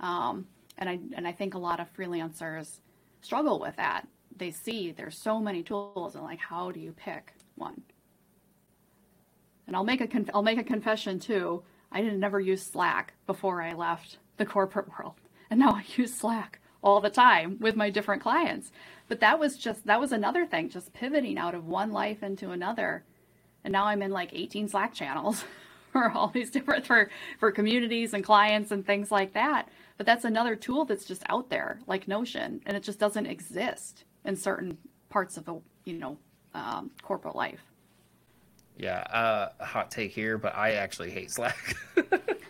[0.00, 0.46] Um,
[0.78, 2.80] and i and i think a lot of freelancers
[3.20, 4.08] struggle with that.
[4.36, 7.82] They see there's so many tools and like how do you pick one
[9.66, 11.62] and I'll make a conf- I'll make a confession too.
[11.90, 15.14] I didn't never use Slack before I left the corporate world,
[15.50, 18.72] and now I use Slack all the time with my different clients.
[19.08, 22.50] But that was just that was another thing, just pivoting out of one life into
[22.50, 23.04] another,
[23.64, 25.44] and now I'm in like 18 Slack channels
[25.92, 29.68] for all these different for for communities and clients and things like that.
[29.98, 34.04] But that's another tool that's just out there, like Notion, and it just doesn't exist
[34.24, 34.78] in certain
[35.10, 36.18] parts of the you know
[36.54, 37.60] um, corporate life.
[38.82, 41.76] Yeah, uh, hot take here, but I actually hate Slack.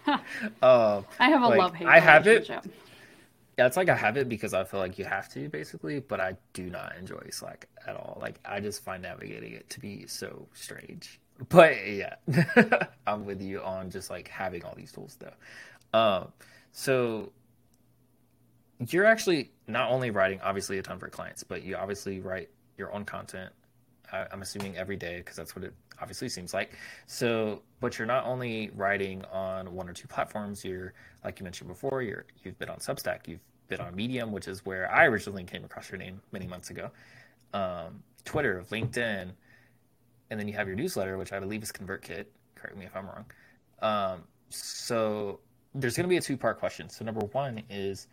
[0.07, 0.17] uh,
[1.21, 1.87] I have a like, love hate.
[1.87, 2.49] I have it.
[2.49, 6.21] Yeah, it's like I have it because I feel like you have to, basically, but
[6.21, 8.17] I do not enjoy Slack at all.
[8.19, 11.21] Like, I just find navigating it to be so strange.
[11.51, 12.15] But yeah,
[13.07, 15.99] I'm with you on just like having all these tools though.
[15.99, 16.33] Um,
[16.73, 17.31] so
[18.89, 22.91] you're actually not only writing obviously a ton for clients, but you obviously write your
[22.95, 23.53] own content.
[24.13, 26.77] I'm assuming every day because that's what it obviously seems like.
[27.07, 30.65] So, but you're not only writing on one or two platforms.
[30.65, 30.93] You're,
[31.25, 34.65] like you mentioned before, you're you've been on Substack, you've been on Medium, which is
[34.65, 36.91] where I originally came across your name many months ago.
[37.55, 39.31] Um, Twitter, LinkedIn,
[40.31, 42.27] and then you have your newsletter, which I believe is ConvertKit.
[42.55, 43.25] Correct me if I'm wrong.
[43.81, 45.41] Um, so
[45.75, 46.89] there's going to be a two part question.
[46.89, 48.07] So number one is,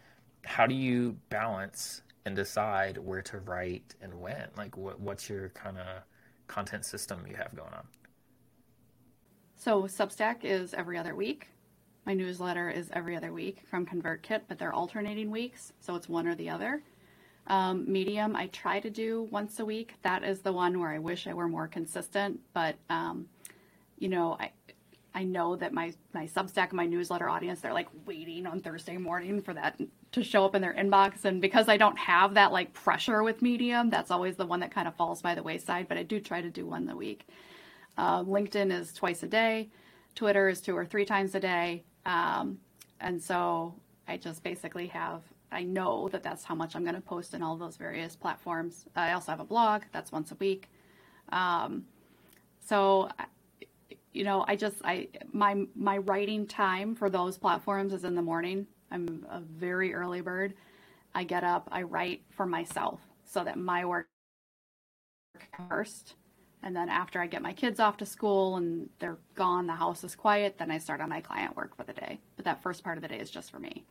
[0.46, 4.48] how do you balance and decide where to write and when?
[4.58, 6.04] Like, what what's your kind of
[6.48, 7.88] content system you have going on?
[9.56, 11.48] So Substack is every other week.
[12.06, 16.28] My newsletter is every other week from ConvertKit, but they're alternating weeks, so it's one
[16.28, 16.82] or the other.
[17.48, 19.96] Um, Medium, I try to do once a week.
[20.04, 23.28] That is the one where I wish I were more consistent, but um,
[23.98, 24.52] you know, I
[25.14, 29.42] I know that my my Substack, my newsletter audience, they're like waiting on Thursday morning
[29.42, 29.80] for that
[30.12, 31.26] to show up in their inbox.
[31.26, 34.72] And because I don't have that like pressure with Medium, that's always the one that
[34.72, 35.88] kind of falls by the wayside.
[35.88, 37.28] But I do try to do one a week.
[37.98, 39.70] Uh, LinkedIn is twice a day.
[40.16, 41.84] Twitter is two or three times a day.
[42.06, 42.60] Um,
[43.02, 43.76] and so
[44.08, 47.42] I just basically have I know that that's how much I'm going to post in
[47.42, 48.86] all those various platforms.
[48.96, 50.70] I also have a blog that's once a week.
[51.30, 51.86] Um,
[52.64, 53.10] so
[54.14, 58.22] you know, I just I my my writing time for those platforms is in the
[58.22, 58.68] morning.
[58.92, 60.54] I'm a very early bird.
[61.14, 64.08] I get up, I write for myself so that my work
[65.70, 66.16] first.
[66.62, 70.04] And then after I get my kids off to school and they're gone, the house
[70.04, 72.20] is quiet, then I start on my client work for the day.
[72.36, 73.86] But that first part of the day is just for me.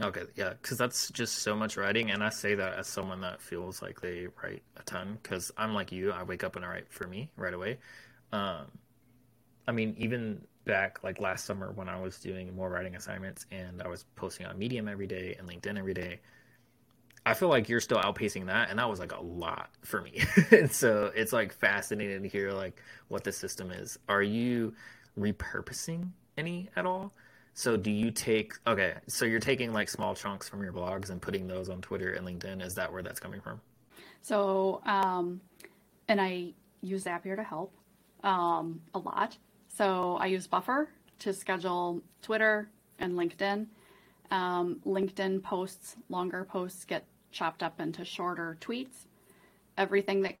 [0.00, 3.40] Okay, yeah, because that's just so much writing, and I say that as someone that
[3.40, 5.18] feels like they write a ton.
[5.22, 7.78] Because I'm like you, I wake up and I write for me right away.
[8.32, 8.66] Um,
[9.66, 13.82] I mean, even back like last summer when I was doing more writing assignments and
[13.82, 16.20] I was posting on Medium every day and LinkedIn every day,
[17.26, 20.22] I feel like you're still outpacing that, and that was like a lot for me.
[20.50, 23.98] and so it's like fascinating to hear like what the system is.
[24.08, 24.74] Are you
[25.18, 27.12] repurposing any at all?
[27.54, 28.94] So do you take okay?
[29.06, 32.26] So you're taking like small chunks from your blogs and putting those on Twitter and
[32.26, 32.62] LinkedIn.
[32.62, 33.60] Is that where that's coming from?
[34.20, 35.40] So, um,
[36.08, 37.72] and I use Zapier to help
[38.22, 39.36] um, a lot.
[39.76, 40.88] So I use Buffer
[41.20, 42.68] to schedule Twitter
[43.00, 43.66] and LinkedIn.
[44.30, 49.06] Um, LinkedIn posts, longer posts get chopped up into shorter tweets.
[49.76, 50.36] Everything that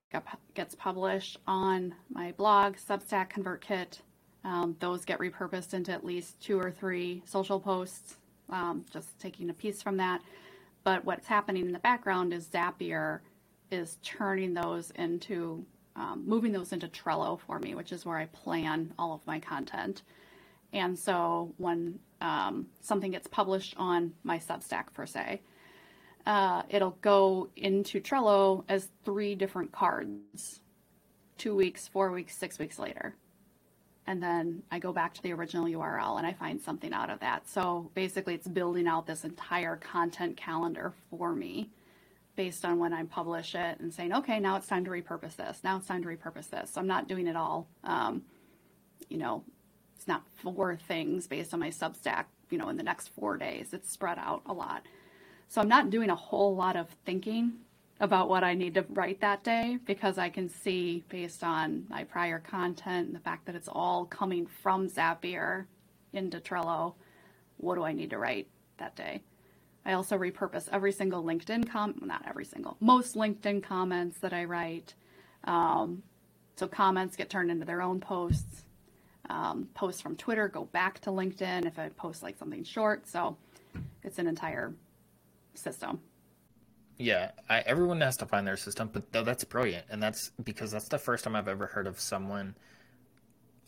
[0.54, 3.98] gets published on my blog, Substack, ConvertKit,
[4.44, 8.18] um, those get repurposed into at least two or three social posts,
[8.50, 10.22] um, just taking a piece from that.
[10.84, 13.20] But what's happening in the background is Zapier
[13.72, 15.64] is turning those into
[15.96, 19.38] um, moving those into Trello for me, which is where I plan all of my
[19.38, 20.02] content.
[20.72, 25.40] And so when um, something gets published on my Substack, per se,
[26.26, 30.60] uh, it'll go into Trello as three different cards
[31.38, 33.14] two weeks, four weeks, six weeks later.
[34.06, 37.20] And then I go back to the original URL and I find something out of
[37.20, 37.48] that.
[37.48, 41.70] So basically, it's building out this entire content calendar for me
[42.36, 45.60] based on when I publish it and saying, okay, now it's time to repurpose this.
[45.62, 46.72] Now it's time to repurpose this.
[46.72, 47.68] So I'm not doing it all.
[47.84, 48.22] Um,
[49.08, 49.44] you know,
[49.96, 53.72] it's not four things based on my Substack, you know, in the next four days.
[53.72, 54.82] It's spread out a lot.
[55.48, 57.52] So I'm not doing a whole lot of thinking
[58.00, 62.04] about what I need to write that day because I can see based on my
[62.04, 65.66] prior content and the fact that it's all coming from Zapier
[66.12, 66.94] into Trello,
[67.58, 69.22] what do I need to write that day?
[69.86, 74.44] I also repurpose every single LinkedIn comment, not every single, most LinkedIn comments that I
[74.44, 74.94] write.
[75.44, 76.02] Um,
[76.56, 78.64] so comments get turned into their own posts.
[79.28, 83.06] Um, posts from Twitter go back to LinkedIn if I post like something short.
[83.06, 83.36] So
[84.02, 84.74] it's an entire
[85.54, 86.00] system.
[86.96, 90.70] Yeah, I, everyone has to find their system, but though that's brilliant, and that's because
[90.70, 92.54] that's the first time I've ever heard of someone,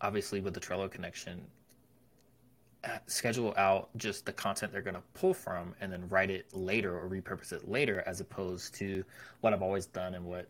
[0.00, 1.44] obviously with the Trello connection,
[2.84, 6.46] Uh, schedule out just the content they're going to pull from and then write it
[6.52, 9.04] later or repurpose it later as opposed to
[9.40, 10.48] what I've always done and what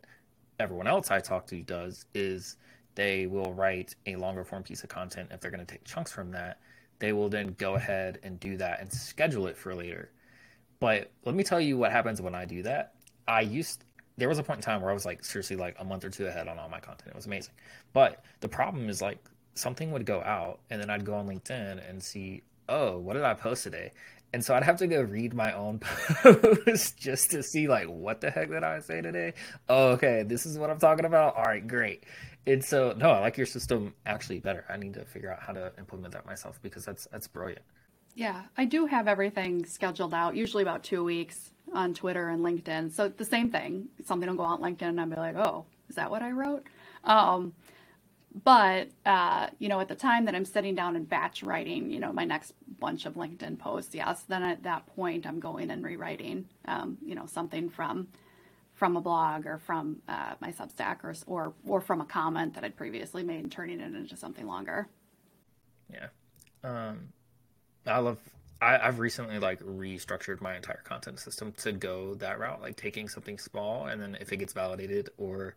[0.58, 2.56] everyone else I talk to does is
[2.94, 5.30] they will write a longer form piece of content.
[5.30, 6.58] If they're going to take chunks from that
[6.98, 10.10] they will then go ahead and do that and schedule it for later.
[10.80, 12.94] But let me tell you what happens when I do that.
[13.28, 13.84] I used
[14.18, 16.10] there was a point in time where I was like seriously like a month or
[16.10, 17.10] two ahead on all my content.
[17.10, 17.52] It was amazing.
[17.92, 19.18] But the problem is like
[19.56, 23.24] something would go out and then I'd go on LinkedIn and see, oh, what did
[23.24, 23.92] I post today?
[24.32, 25.78] And so I'd have to go read my own
[26.22, 29.34] post just to see like what the heck did I say today?
[29.68, 31.36] Oh, okay, this is what I'm talking about.
[31.36, 32.04] All right, great.
[32.46, 34.64] And so no, I like your system actually better.
[34.68, 37.62] I need to figure out how to implement that myself because that's that's brilliant.
[38.14, 42.92] Yeah, I do have everything scheduled out, usually about two weeks on Twitter and LinkedIn.
[42.92, 43.88] So the same thing.
[44.04, 46.30] Something will go out on LinkedIn and I'll be like, oh, is that what I
[46.30, 46.64] wrote?
[47.04, 47.52] Um,
[48.44, 51.99] but uh, you know at the time that i'm sitting down and batch writing you
[51.99, 55.85] know my next bunch of linkedin posts yes then at that point i'm going and
[55.85, 58.07] rewriting um, you know something from
[58.74, 62.64] from a blog or from uh, my substack or, or or from a comment that
[62.64, 64.89] i'd previously made and turning it into something longer.
[65.93, 66.09] Yeah.
[66.64, 67.09] Um,
[67.87, 68.18] i love
[68.61, 73.09] I, i've recently like restructured my entire content system to go that route like taking
[73.09, 75.55] something small and then if it gets validated or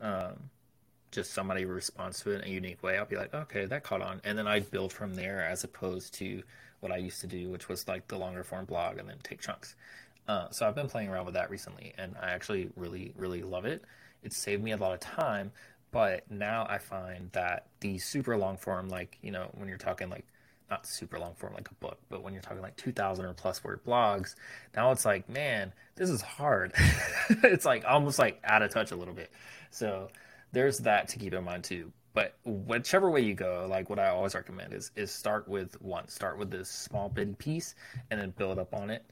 [0.00, 0.50] um,
[1.12, 4.02] just somebody responds to it in a unique way, I'll be like, okay, that caught
[4.02, 4.20] on.
[4.24, 6.42] And then I build from there as opposed to
[6.80, 9.40] what I used to do, which was like the longer form blog and then take
[9.40, 9.76] chunks.
[10.26, 13.64] Uh, so I've been playing around with that recently and I actually really, really love
[13.66, 13.84] it.
[14.24, 15.52] It saved me a lot of time,
[15.92, 20.08] But now I find that the super long form, like, you know, when you're talking
[20.08, 20.24] like
[20.70, 23.62] not super long form like a book, but when you're talking like 2000 or plus
[23.62, 24.34] word blogs,
[24.74, 26.72] now it's like, man, this is hard.
[27.28, 29.30] it's like almost like out of touch a little bit.
[29.70, 30.08] So
[30.52, 31.92] there's that to keep in mind too.
[32.14, 36.08] But whichever way you go, like what I always recommend is is start with one,
[36.08, 37.74] start with this small bitty piece
[38.10, 39.04] and then build up on it,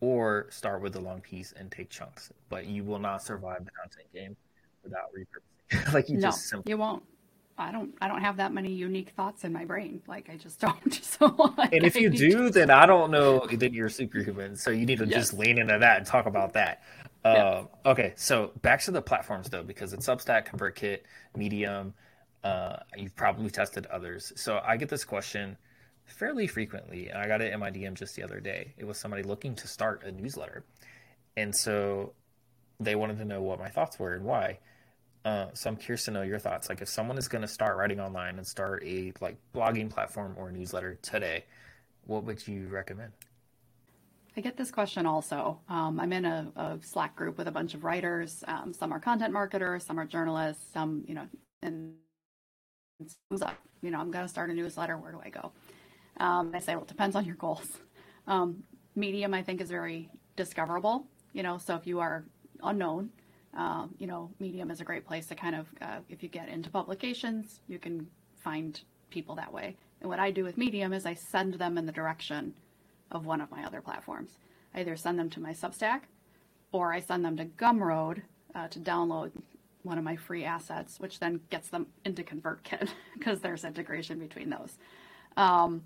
[0.00, 2.32] or start with the long piece and take chunks.
[2.48, 4.36] But you will not survive the content game
[4.82, 5.92] without repurposing.
[5.94, 7.04] like you no, just simply you won't.
[7.56, 10.02] I don't I don't have that many unique thoughts in my brain.
[10.08, 11.00] Like I just don't.
[11.18, 14.54] So like, And if you do, then I don't know that you're superhuman.
[14.54, 15.14] So you need to yes.
[15.14, 16.82] just lean into that and talk about that.
[17.36, 21.00] Uh, Okay, so back to the platforms though, because it's Substack, ConvertKit,
[21.36, 21.94] Medium.
[22.44, 24.32] Uh, you've probably tested others.
[24.36, 25.56] So I get this question
[26.04, 28.74] fairly frequently, and I got it in my DM just the other day.
[28.78, 30.64] It was somebody looking to start a newsletter,
[31.36, 32.12] and so
[32.80, 34.58] they wanted to know what my thoughts were and why.
[35.24, 36.68] Uh, so I'm curious to know your thoughts.
[36.68, 40.34] Like, if someone is going to start writing online and start a like blogging platform
[40.38, 41.44] or newsletter today,
[42.06, 43.12] what would you recommend?
[44.38, 45.58] I get this question also.
[45.68, 48.44] Um, I'm in a, a, Slack group with a bunch of writers.
[48.46, 51.26] Um, some are content marketers, some are journalists, some, you know,
[51.60, 51.94] and
[53.28, 53.56] who's up?
[53.82, 54.96] You know, I'm going to start a newsletter.
[54.96, 55.50] Where do I go?
[56.18, 57.78] Um, I say, well, it depends on your goals.
[58.28, 58.62] Um,
[58.94, 61.08] Medium, I think, is very discoverable.
[61.32, 62.24] You know, so if you are
[62.62, 63.10] unknown,
[63.54, 66.48] um, you know, Medium is a great place to kind of, uh, if you get
[66.48, 69.76] into publications, you can find people that way.
[70.00, 72.54] And what I do with Medium is I send them in the direction
[73.10, 74.30] of one of my other platforms.
[74.74, 76.02] I either send them to my Substack
[76.72, 78.22] or I send them to Gumroad
[78.54, 79.30] uh, to download
[79.82, 82.88] one of my free assets, which then gets them into ConvertKit
[83.18, 84.76] because there's integration between those.
[85.36, 85.82] Um,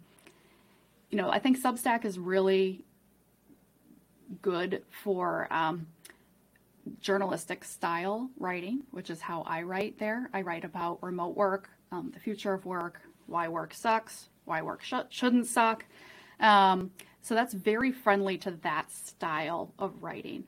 [1.11, 2.85] you know, I think Substack is really
[4.41, 5.87] good for um,
[7.01, 10.31] journalistic style writing, which is how I write there.
[10.33, 14.83] I write about remote work, um, the future of work, why work sucks, why work
[14.83, 15.85] sh- shouldn't suck.
[16.41, 16.91] Um,
[17.23, 20.45] so that's very friendly to that style of writing.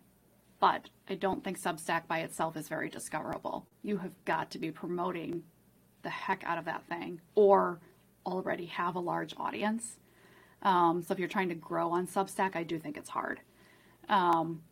[0.60, 3.66] But I don't think Substack by itself is very discoverable.
[3.82, 5.44] You have got to be promoting
[6.02, 7.80] the heck out of that thing or
[8.26, 9.98] already have a large audience.
[10.62, 13.40] Um, so if you're trying to grow on Substack, I do think it's hard.
[14.08, 14.62] Um,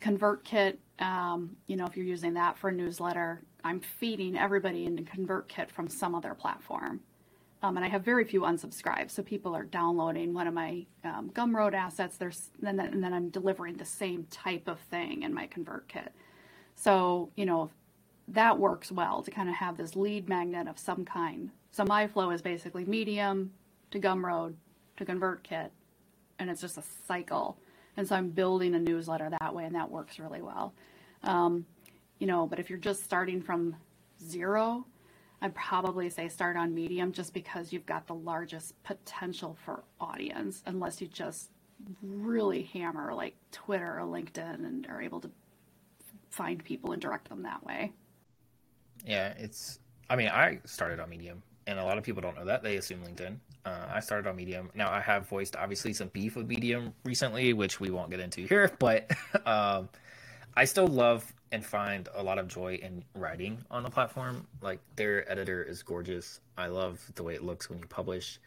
[0.00, 5.02] ConvertKit, um, you know, if you're using that for a newsletter, I'm feeding everybody into
[5.02, 7.00] ConvertKit from some other platform.
[7.62, 11.30] Um, and I have very few unsubscribes, so people are downloading one of my um,
[11.30, 12.16] Gumroad assets.
[12.16, 16.10] There's and then, and then I'm delivering the same type of thing in my ConvertKit.
[16.76, 17.70] So you know
[18.28, 21.50] that works well to kind of have this lead magnet of some kind.
[21.72, 23.52] So my flow is basically Medium
[23.90, 24.54] to Gumroad
[24.96, 25.70] to ConvertKit,
[26.38, 27.58] and it's just a cycle.
[27.96, 30.72] And so I'm building a newsletter that way, and that works really well.
[31.24, 31.66] Um,
[32.20, 33.74] you know, but if you're just starting from
[34.24, 34.86] zero,
[35.40, 40.62] I'd probably say start on Medium just because you've got the largest potential for audience,
[40.66, 41.50] unless you just
[42.02, 45.30] really hammer like Twitter or LinkedIn and are able to
[46.30, 47.92] find people and direct them that way.
[49.06, 49.78] Yeah, it's.
[50.10, 52.62] I mean, I started on Medium, and a lot of people don't know that.
[52.62, 53.36] They assume LinkedIn.
[53.64, 54.70] Uh, I started on Medium.
[54.74, 58.46] Now I have voiced obviously some beef with Medium recently, which we won't get into
[58.46, 59.10] here, but
[59.46, 59.88] um,
[60.58, 64.44] I still love and find a lot of joy in writing on the platform.
[64.60, 66.40] Like their editor is gorgeous.
[66.56, 68.40] I love the way it looks when you publish.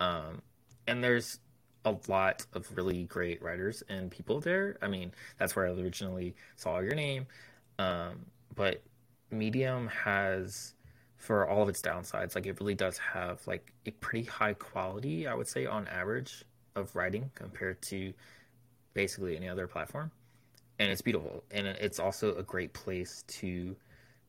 [0.00, 0.42] Um,
[0.88, 1.38] and there's
[1.84, 4.76] a lot of really great writers and people there.
[4.82, 7.28] I mean, that's where I originally saw your name.
[7.78, 8.82] Um, but
[9.30, 10.74] Medium has
[11.16, 12.34] for all of its downsides.
[12.34, 16.44] Like it really does have like a pretty high quality, I would say, on average,
[16.74, 18.12] of writing compared to
[18.94, 20.10] basically any other platform.
[20.82, 23.76] And it's beautiful, and it's also a great place to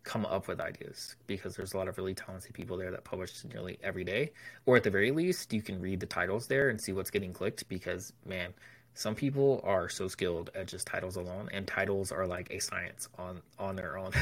[0.04, 3.44] come up with ideas because there's a lot of really talented people there that publish
[3.46, 4.32] nearly every day.
[4.68, 7.34] Or at the very least, you can read the titles there and see what's getting
[7.34, 8.54] clicked because man,
[8.94, 13.10] some people are so skilled at just titles alone and titles are like a science
[13.18, 14.12] on on their own.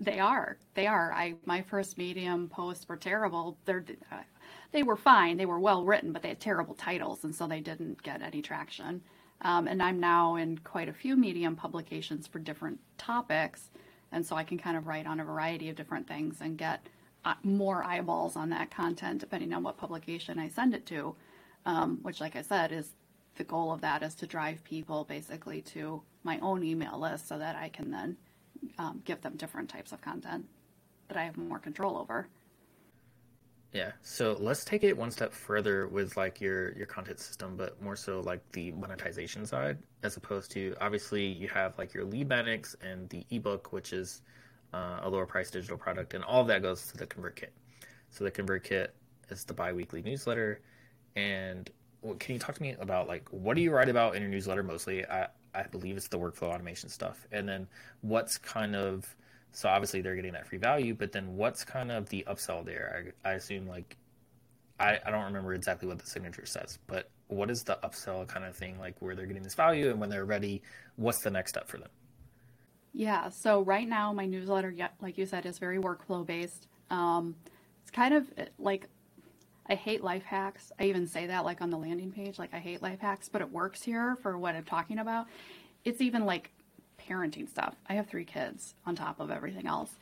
[0.00, 0.56] They are.
[0.72, 1.12] They are.
[1.12, 3.58] I my first medium posts were terrible.
[3.64, 4.20] They're uh,
[4.70, 5.38] they were fine.
[5.38, 8.42] They were well written but they had terrible titles and so they didn't get any
[8.42, 9.02] traction
[9.42, 13.70] um, and i'm now in quite a few medium publications for different topics
[14.12, 16.86] and so i can kind of write on a variety of different things and get
[17.24, 21.14] uh, more eyeballs on that content depending on what publication i send it to
[21.66, 22.92] um, which like i said is
[23.36, 27.38] the goal of that is to drive people basically to my own email list so
[27.38, 28.16] that I can then
[28.78, 30.46] um, give them different types of content
[31.08, 32.28] that I have more control over.
[33.74, 33.90] Yeah.
[34.02, 37.96] So let's take it one step further with like your your content system, but more
[37.96, 42.76] so like the monetization side, as opposed to obviously you have like your lead magnets
[42.80, 44.22] and the ebook, which is
[44.72, 47.50] uh, a lower price digital product, and all of that goes to the ConvertKit.
[48.10, 48.88] So the ConvertKit
[49.30, 50.60] is the biweekly newsletter.
[51.16, 51.68] And
[52.00, 54.30] well, can you talk to me about like what do you write about in your
[54.30, 55.04] newsletter mostly?
[55.04, 57.26] I, I believe it's the workflow automation stuff.
[57.32, 57.66] And then
[58.02, 59.16] what's kind of
[59.54, 63.12] so obviously they're getting that free value, but then what's kind of the upsell there?
[63.24, 63.96] I, I assume like
[64.80, 68.44] I, I don't remember exactly what the signature says, but what is the upsell kind
[68.44, 70.60] of thing like where they're getting this value and when they're ready,
[70.96, 71.88] what's the next step for them?
[72.92, 76.66] Yeah, so right now my newsletter, like you said, is very workflow based.
[76.90, 77.36] Um,
[77.82, 78.88] it's kind of eh, like
[79.68, 80.72] I hate life hacks.
[80.80, 83.40] I even say that like on the landing page, like I hate life hacks, but
[83.40, 85.26] it works here for what I'm talking about.
[85.84, 86.50] It's even like
[87.08, 87.74] parenting stuff.
[87.88, 89.92] I have three kids on top of everything else.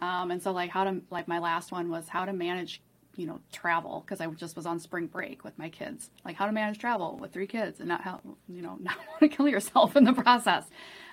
[0.00, 2.82] Um, and so like how to like my last one was how to manage
[3.16, 6.10] you know travel because I just was on spring break with my kids.
[6.24, 9.20] Like how to manage travel with three kids and not how you know not want
[9.20, 10.64] to kill yourself in the process.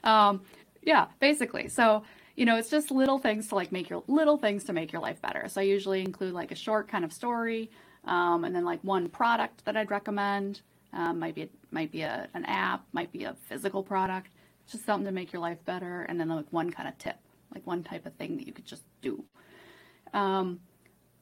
[0.03, 0.41] Um,
[0.83, 1.67] yeah basically.
[1.67, 2.03] So
[2.35, 5.01] you know it's just little things to like make your little things to make your
[5.01, 5.47] life better.
[5.49, 7.69] So I usually include like a short kind of story
[8.05, 10.61] um, and then like one product that I'd recommend.
[10.93, 14.29] Um, might be might be a, an app might be a physical product
[14.71, 17.17] just something to make your life better, and then like one kind of tip,
[17.53, 19.23] like one type of thing that you could just do.
[20.13, 20.59] Um,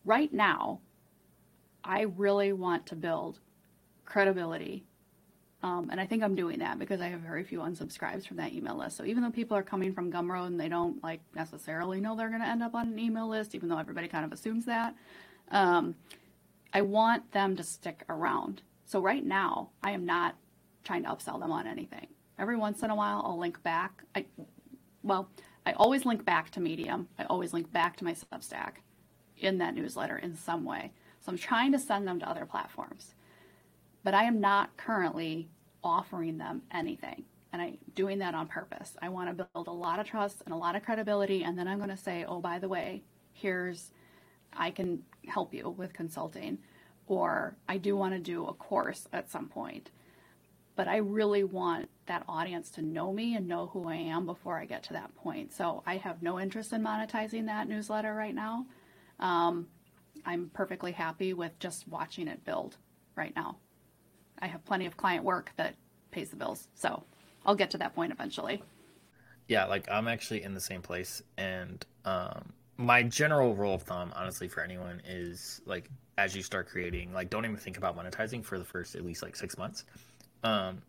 [0.03, 0.79] right now,
[1.83, 3.39] I really want to build
[4.05, 4.85] credibility.
[5.63, 8.53] Um, and I think I'm doing that because I have very few unsubscribes from that
[8.53, 8.97] email list.
[8.97, 12.29] So even though people are coming from Gumroad and they don't like necessarily know they're
[12.29, 14.95] going to end up on an email list, even though everybody kind of assumes that,
[15.51, 15.95] um,
[16.73, 18.61] I want them to stick around.
[18.85, 20.35] So right now, I am not
[20.83, 22.07] trying to upsell them on anything.
[22.37, 24.03] Every once in a while, I'll link back.
[24.13, 24.25] I,
[25.03, 25.29] well,
[25.65, 27.07] I always link back to Medium.
[27.17, 28.77] I always link back to my Substack
[29.37, 30.91] in that newsletter in some way.
[31.21, 33.15] So I'm trying to send them to other platforms.
[34.03, 35.49] But I am not currently
[35.83, 37.25] offering them anything.
[37.51, 38.97] And I'm doing that on purpose.
[39.01, 41.43] I want to build a lot of trust and a lot of credibility.
[41.43, 43.91] And then I'm going to say, oh, by the way, here's,
[44.53, 46.57] I can help you with consulting.
[47.07, 49.89] Or I do want to do a course at some point
[50.75, 54.57] but I really want that audience to know me and know who I am before
[54.57, 55.53] I get to that point.
[55.53, 58.65] So I have no interest in monetizing that newsletter right now.
[59.19, 59.67] Um,
[60.25, 62.77] I'm perfectly happy with just watching it build
[63.15, 63.57] right now.
[64.39, 65.75] I have plenty of client work that
[66.11, 66.67] pays the bills.
[66.75, 67.03] So
[67.45, 68.61] I'll get to that point eventually.
[69.47, 71.21] Yeah, like I'm actually in the same place.
[71.37, 76.67] And um, my general rule of thumb, honestly, for anyone is like, as you start
[76.67, 79.85] creating, like, don't even think about monetizing for the first at least like six months
[80.45, 80.83] um,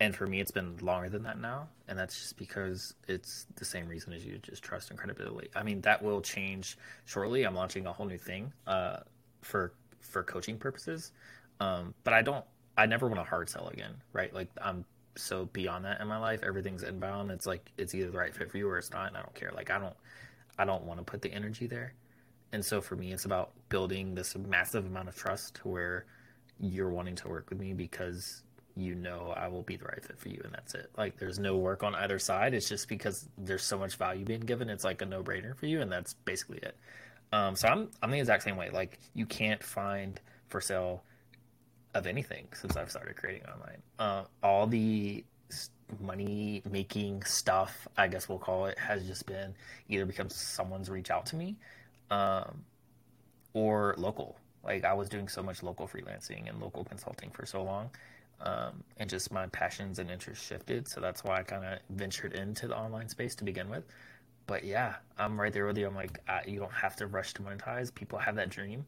[0.00, 3.64] and for me, it's been longer than that now, and that's just because it's the
[3.64, 5.50] same reason as you, just trust and credibility.
[5.54, 7.44] I mean, that will change shortly.
[7.44, 9.00] I'm launching a whole new thing uh,
[9.42, 11.12] for for coaching purposes,
[11.60, 12.44] um, but I don't.
[12.78, 14.32] I never want to hard sell again, right?
[14.32, 14.86] Like I'm
[15.16, 16.40] so beyond that in my life.
[16.42, 17.30] Everything's inbound.
[17.30, 19.34] It's like it's either the right fit for you or it's not, and I don't
[19.34, 19.50] care.
[19.54, 19.96] Like I don't,
[20.58, 21.92] I don't want to put the energy there.
[22.52, 26.06] And so for me, it's about building this massive amount of trust where
[26.60, 28.42] you're wanting to work with me because
[28.78, 30.90] you know I will be the right fit for you, and that's it.
[30.96, 32.54] Like there's no work on either side.
[32.54, 34.70] It's just because there's so much value being given.
[34.70, 36.76] It's like a no brainer for you, and that's basically it.
[37.32, 38.70] Um, so I'm I'm the exact same way.
[38.70, 41.02] Like you can't find for sale
[41.94, 43.82] of anything since I've started creating online.
[43.98, 45.24] Uh, all the
[46.00, 49.54] money making stuff, I guess we'll call it, has just been
[49.88, 51.56] either because someone's reach out to me,
[52.10, 52.64] um,
[53.54, 54.36] or local.
[54.62, 57.90] Like I was doing so much local freelancing and local consulting for so long
[58.40, 60.88] um, and just my passions and interests shifted.
[60.88, 63.84] So that's why I kind of ventured into the online space to begin with.
[64.46, 65.86] But yeah, I'm right there with you.
[65.86, 67.94] I'm like, uh, you don't have to rush to monetize.
[67.94, 68.86] People have that dream.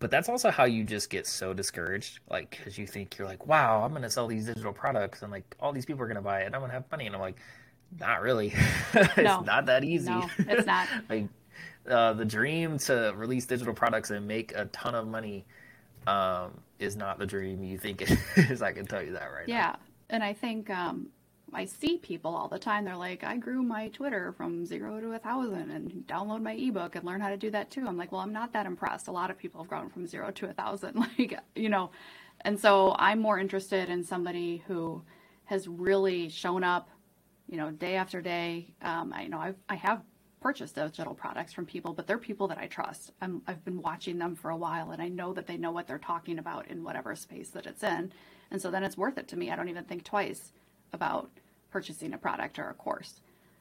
[0.00, 3.46] But that's also how you just get so discouraged, like, because you think you're like,
[3.46, 6.16] wow, I'm going to sell these digital products and like all these people are going
[6.16, 7.06] to buy it and I'm going to have money.
[7.06, 7.38] And I'm like,
[7.98, 8.52] not really.
[8.94, 9.40] it's no.
[9.40, 10.10] not that easy.
[10.10, 10.88] No, it's not.
[11.08, 11.26] like,
[11.88, 15.44] uh, the dream to release digital products and make a ton of money
[16.06, 18.62] um, is not the dream you think it is.
[18.62, 19.56] I can tell you that right yeah.
[19.56, 19.60] now.
[19.60, 19.76] Yeah.
[20.10, 21.08] And I think um,
[21.52, 22.84] I see people all the time.
[22.84, 26.96] They're like, I grew my Twitter from zero to a thousand and download my ebook
[26.96, 27.86] and learn how to do that too.
[27.86, 29.08] I'm like, well, I'm not that impressed.
[29.08, 30.96] A lot of people have grown from zero to a thousand.
[31.18, 31.90] Like, you know,
[32.42, 35.02] and so I'm more interested in somebody who
[35.44, 36.88] has really shown up,
[37.48, 38.74] you know, day after day.
[38.82, 40.02] Um, I you know I've, I have
[40.40, 43.12] purchase digital products from people, but they're people that I trust.
[43.20, 45.86] i have been watching them for a while and I know that they know what
[45.86, 48.12] they're talking about in whatever space that it's in.
[48.50, 49.50] And so then it's worth it to me.
[49.50, 50.52] I don't even think twice
[50.92, 51.30] about
[51.70, 53.20] purchasing a product or a course.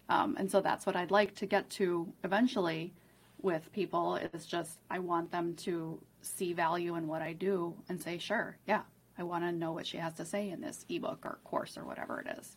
[0.09, 2.93] Um, and so that's what I'd like to get to eventually
[3.41, 8.01] with people is just I want them to see value in what I do and
[8.01, 8.81] say, sure, yeah,
[9.17, 11.85] I want to know what she has to say in this ebook or course or
[11.85, 12.56] whatever it is.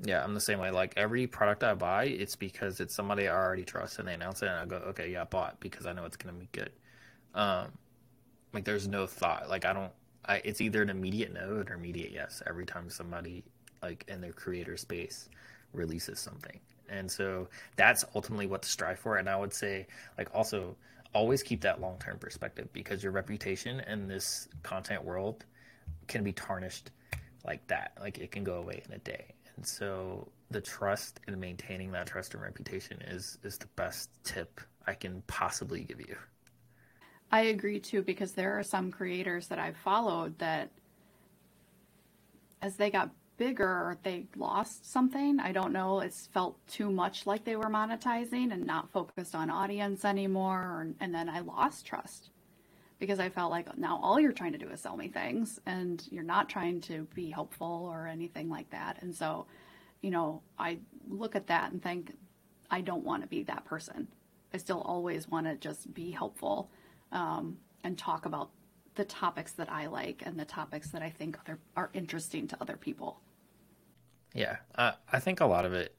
[0.00, 0.70] Yeah, I'm the same way.
[0.70, 4.42] Like every product I buy, it's because it's somebody I already trust and they announce
[4.42, 6.70] it and I go, okay, yeah, I bought because I know it's gonna be good.
[7.34, 7.68] Um,
[8.52, 9.48] like there's no thought.
[9.48, 9.92] Like I don't.
[10.26, 13.44] I it's either an immediate no or immediate yes every time somebody
[13.82, 15.28] like in their creator space
[15.72, 16.58] releases something.
[16.88, 19.16] And so that's ultimately what to strive for.
[19.16, 19.86] And I would say,
[20.18, 20.76] like, also
[21.14, 25.44] always keep that long term perspective because your reputation in this content world
[26.08, 26.90] can be tarnished
[27.46, 27.92] like that.
[28.00, 29.34] Like it can go away in a day.
[29.56, 34.60] And so the trust and maintaining that trust and reputation is is the best tip
[34.86, 36.16] I can possibly give you.
[37.30, 40.70] I agree too because there are some creators that I've followed that
[42.62, 45.40] as they got bigger, they lost something.
[45.40, 46.00] I don't know.
[46.00, 50.88] It's felt too much like they were monetizing and not focused on audience anymore.
[51.00, 52.30] And then I lost trust
[52.98, 56.02] because I felt like now all you're trying to do is sell me things and
[56.10, 59.02] you're not trying to be helpful or anything like that.
[59.02, 59.46] And so,
[60.00, 60.78] you know, I
[61.08, 62.12] look at that and think,
[62.70, 64.08] I don't want to be that person.
[64.52, 66.70] I still always want to just be helpful
[67.12, 68.50] um, and talk about
[68.94, 72.56] the topics that I like and the topics that I think are, are interesting to
[72.60, 73.20] other people.
[74.34, 75.94] Yeah, uh, I think a lot of it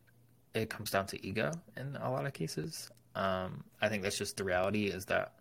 [0.54, 2.90] it comes down to ego in a lot of cases.
[3.14, 5.34] Um, I think that's just the reality is that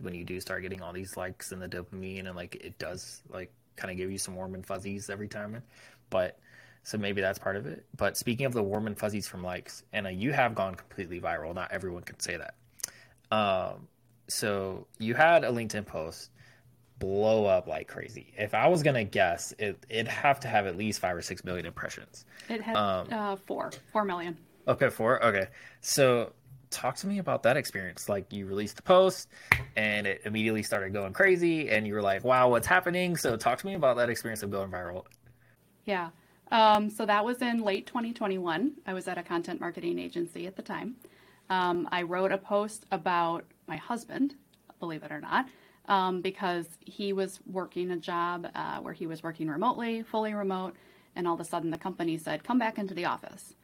[0.00, 3.22] when you do start getting all these likes and the dopamine and like it does
[3.30, 5.62] like kind of give you some warm and fuzzies every time,
[6.10, 6.38] but
[6.82, 7.84] so maybe that's part of it.
[7.96, 11.52] But speaking of the warm and fuzzies from likes, Anna, you have gone completely viral.
[11.52, 12.54] Not everyone can say that.
[13.36, 13.88] Um,
[14.28, 16.30] so you had a LinkedIn post
[16.98, 18.32] blow up like crazy.
[18.38, 21.44] If I was gonna guess, it it'd have to have at least five or six
[21.44, 22.24] million impressions.
[22.48, 24.36] It had um, uh, four, four million.
[24.68, 25.24] Okay, four.
[25.24, 25.48] Okay,
[25.80, 26.32] so
[26.76, 28.08] talk to me about that experience.
[28.08, 29.28] Like you released the post,
[29.76, 33.58] and it immediately started going crazy, and you were like, "Wow, what's happening?" So talk
[33.60, 35.04] to me about that experience of going viral.
[35.84, 36.10] Yeah.
[36.52, 38.72] Um, so that was in late 2021.
[38.86, 40.96] I was at a content marketing agency at the time.
[41.48, 44.34] Um, I wrote a post about my husband,
[44.78, 45.48] believe it or not,
[45.86, 50.76] um, because he was working a job uh, where he was working remotely, fully remote,
[51.16, 53.54] and all of a sudden the company said, come back into the office.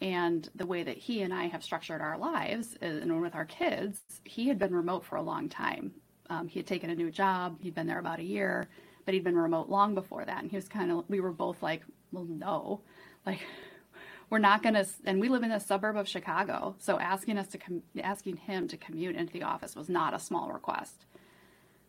[0.00, 4.00] And the way that he and I have structured our lives and with our kids,
[4.24, 5.92] he had been remote for a long time.
[6.28, 8.68] Um, he had taken a new job, he'd been there about a year,
[9.04, 10.42] but he'd been remote long before that.
[10.42, 11.82] And he was kind of, we were both like,
[12.12, 12.80] well, no,
[13.26, 13.40] like,
[14.30, 16.74] we're not going to, and we live in a suburb of Chicago.
[16.78, 20.18] So asking us to, com- asking him to commute into the office was not a
[20.18, 21.04] small request.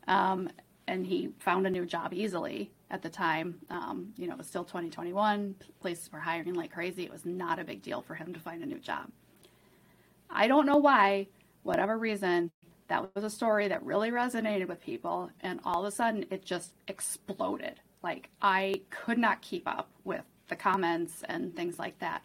[0.08, 0.50] Um,
[0.88, 3.60] and he found a new job easily at the time.
[3.70, 5.56] Um, you know, it was still 2021.
[5.82, 7.04] Places were hiring like crazy.
[7.04, 9.10] It was not a big deal for him to find a new job.
[10.30, 11.28] I don't know why,
[11.64, 12.52] whatever reason,
[12.88, 15.32] that was a story that really resonated with people.
[15.42, 17.80] And all of a sudden, it just exploded.
[18.04, 22.22] Like, I could not keep up with the comments and things like that.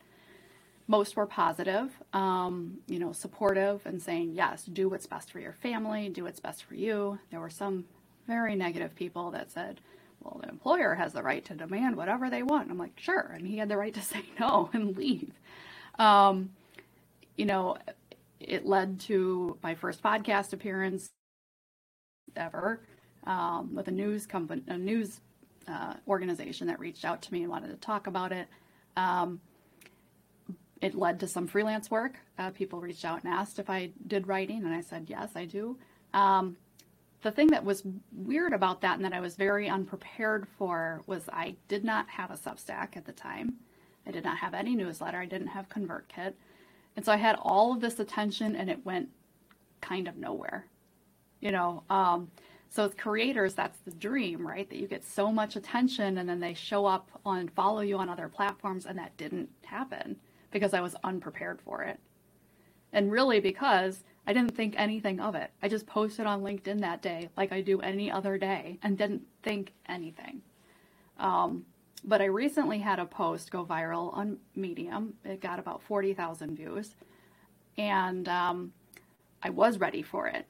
[0.86, 5.52] Most were positive, um, you know, supportive and saying, yes, do what's best for your
[5.52, 7.18] family, do what's best for you.
[7.30, 7.84] There were some
[8.26, 9.80] very negative people that said,
[10.22, 12.70] well, the employer has the right to demand whatever they want.
[12.70, 13.32] I'm like, sure.
[13.34, 15.32] And he had the right to say no and leave.
[15.98, 16.50] Um,
[17.36, 17.76] you know,
[18.38, 21.10] it led to my first podcast appearance
[22.36, 22.80] ever
[23.24, 25.20] um, with a news company, a news
[25.68, 28.48] uh, organization that reached out to me and wanted to talk about it.
[28.96, 29.40] Um,
[30.80, 32.14] it led to some freelance work.
[32.38, 35.44] Uh, people reached out and asked if I did writing, and I said, yes, I
[35.44, 35.76] do.
[36.14, 36.56] Um,
[37.22, 41.28] the thing that was weird about that and that I was very unprepared for was
[41.32, 43.54] I did not have a Substack at the time.
[44.06, 45.18] I did not have any newsletter.
[45.18, 46.32] I didn't have ConvertKit.
[46.96, 49.10] And so I had all of this attention and it went
[49.80, 50.66] kind of nowhere.
[51.40, 52.30] You know, um,
[52.70, 54.68] so as creators, that's the dream, right?
[54.68, 58.08] That you get so much attention and then they show up on follow you on
[58.08, 60.16] other platforms and that didn't happen
[60.50, 62.00] because I was unprepared for it.
[62.93, 65.51] And really because I didn't think anything of it.
[65.62, 69.22] I just posted on LinkedIn that day like I do any other day and didn't
[69.43, 70.43] think anything.
[71.18, 71.64] Um,
[72.05, 75.14] but I recently had a post go viral on Medium.
[75.24, 76.95] It got about 40,000 views.
[77.76, 78.72] And um,
[79.43, 80.47] I was ready for it.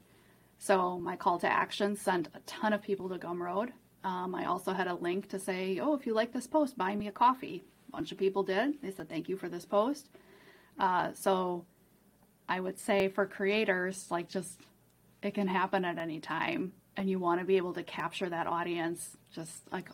[0.59, 3.69] So my call to action sent a ton of people to Gumroad.
[4.03, 6.95] Um, I also had a link to say, oh, if you like this post, buy
[6.95, 8.81] me a coffee A bunch of people did.
[8.81, 10.09] They said, thank you for this post.
[10.79, 11.65] Uh, so
[12.51, 14.59] I would say for creators, like just
[15.21, 16.73] it can happen at any time.
[16.97, 19.87] And you want to be able to capture that audience just like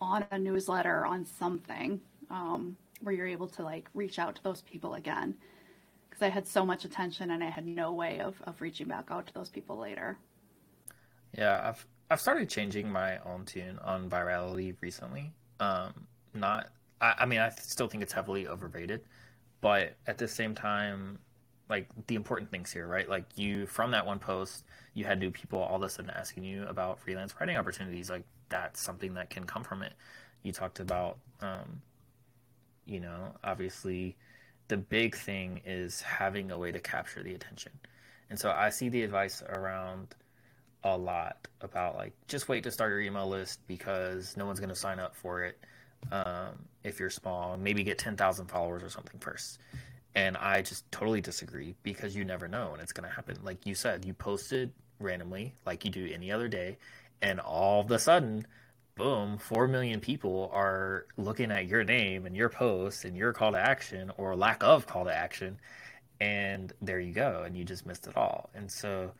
[0.00, 2.00] on a newsletter, on something
[2.30, 5.34] um, where you're able to like reach out to those people again.
[6.08, 9.06] Because I had so much attention and I had no way of, of reaching back
[9.10, 10.16] out to those people later.
[11.36, 15.32] Yeah, I've I've started changing my own tune on virality recently.
[15.58, 19.00] Um, not I, I mean, I still think it's heavily overrated,
[19.60, 21.18] but at the same time,
[21.68, 23.08] like the important things here, right?
[23.08, 24.64] Like you from that one post,
[24.94, 28.10] you had new people all of a sudden asking you about freelance writing opportunities.
[28.10, 29.92] Like that's something that can come from it.
[30.42, 31.82] You talked about, um,
[32.84, 34.16] you know, obviously
[34.68, 37.72] the big thing is having a way to capture the attention.
[38.30, 40.14] And so I see the advice around
[40.84, 44.68] a lot about like just wait to start your email list because no one's going
[44.68, 45.58] to sign up for it
[46.12, 47.56] um, if you're small.
[47.56, 49.58] Maybe get 10,000 followers or something first.
[50.16, 53.36] And I just totally disagree because you never know and it's going to happen.
[53.44, 56.78] Like you said, you posted randomly like you do any other day,
[57.20, 58.46] and all of a sudden,
[58.96, 63.52] boom, 4 million people are looking at your name and your post and your call
[63.52, 65.58] to action or lack of call to action.
[66.18, 67.42] And there you go.
[67.44, 68.48] And you just missed it all.
[68.54, 69.12] And so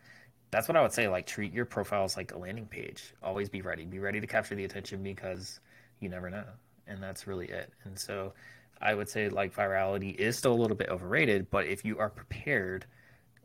[0.51, 1.09] that's what I would say.
[1.09, 3.13] Like, treat your profiles like a landing page.
[3.23, 3.85] Always be ready.
[3.85, 5.61] Be ready to capture the attention because
[6.01, 6.45] you never know.
[6.87, 7.71] And that's really it.
[7.85, 8.33] And so
[8.81, 12.11] I would say like virality is still a little bit overrated, but if you are
[12.11, 12.87] prepared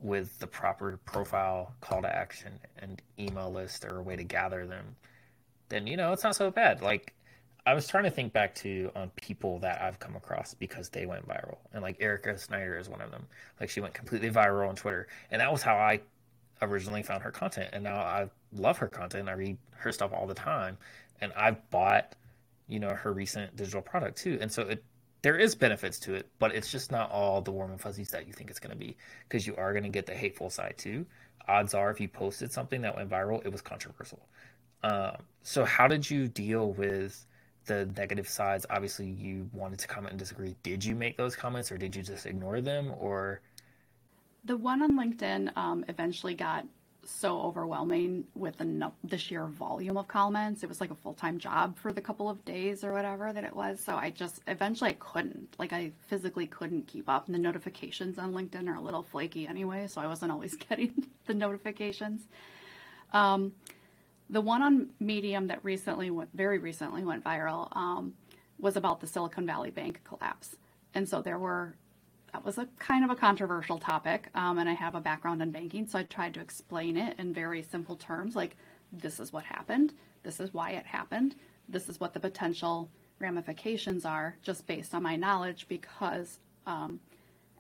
[0.02, 4.66] with the proper profile, call to action, and email list or a way to gather
[4.66, 4.96] them,
[5.70, 6.82] then you know it's not so bad.
[6.82, 7.14] Like
[7.66, 10.90] I was trying to think back to on um, people that I've come across because
[10.90, 13.26] they went viral, and like Erica Schneider is one of them.
[13.60, 16.02] Like she went completely viral on Twitter, and that was how I
[16.62, 19.30] originally found her content, and now I love her content.
[19.30, 20.78] I read her stuff all the time,
[21.22, 22.16] and I've bought,
[22.68, 24.84] you know, her recent digital product too, and so it
[25.22, 28.28] there is benefits to it, but it's just not all the warm and fuzzies that
[28.28, 28.98] you think it's going to be
[29.28, 31.06] because you are going to get the hateful side too.
[31.48, 34.20] Odds are, if you posted something that went viral, it was controversial.
[34.84, 37.26] Um, so, how did you deal with
[37.66, 38.66] the negative sides?
[38.70, 40.56] Obviously, you wanted to comment and disagree.
[40.64, 43.42] Did you make those comments, or did you just ignore them, or?
[44.46, 46.66] The one on LinkedIn um, eventually got
[47.04, 50.64] so overwhelming with the, the sheer volume of comments.
[50.64, 53.44] It was like a full time job for the couple of days or whatever that
[53.44, 53.80] it was.
[53.80, 57.26] So I just eventually I couldn't, like, I physically couldn't keep up.
[57.26, 61.08] And the notifications on LinkedIn are a little flaky anyway, so I wasn't always getting
[61.26, 62.22] the notifications.
[63.14, 63.54] Um,
[64.30, 68.14] the one on Medium that recently went, very recently went viral, um,
[68.60, 70.56] was about the Silicon Valley Bank collapse.
[70.94, 71.76] And so there were
[72.34, 75.52] that was a kind of a controversial topic, um, and I have a background in
[75.52, 78.56] banking, so I tried to explain it in very simple terms, like
[78.92, 81.36] this is what happened, this is why it happened,
[81.68, 87.00] this is what the potential ramifications are, just based on my knowledge, because um,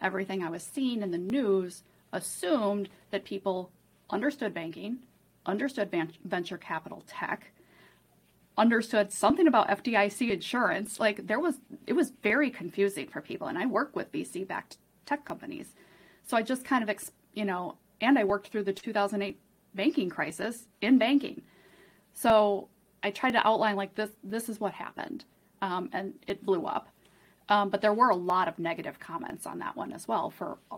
[0.01, 3.71] everything I was seeing in the news assumed that people
[4.09, 4.99] understood banking,
[5.45, 5.93] understood
[6.23, 7.51] venture capital tech,
[8.57, 10.99] understood something about FDIC insurance.
[10.99, 11.55] Like there was,
[11.87, 13.47] it was very confusing for people.
[13.47, 15.73] And I work with VC backed tech companies.
[16.25, 16.95] So I just kind of,
[17.33, 19.39] you know, and I worked through the 2008
[19.73, 21.41] banking crisis in banking.
[22.13, 22.67] So
[23.03, 25.25] I tried to outline like this, this is what happened.
[25.61, 26.89] Um, and it blew up.
[27.49, 30.57] Um, but there were a lot of negative comments on that one as well for
[30.71, 30.77] a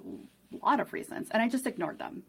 [0.64, 1.28] lot of reasons.
[1.32, 2.24] And I just ignored them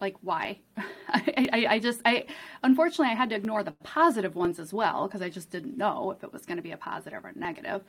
[0.00, 0.58] like why?
[1.08, 2.26] I, I, I, just i
[2.62, 6.10] unfortunately i had to ignore the positive ones as well because i just didn't know
[6.10, 7.82] if it was going to be a positive or a negative.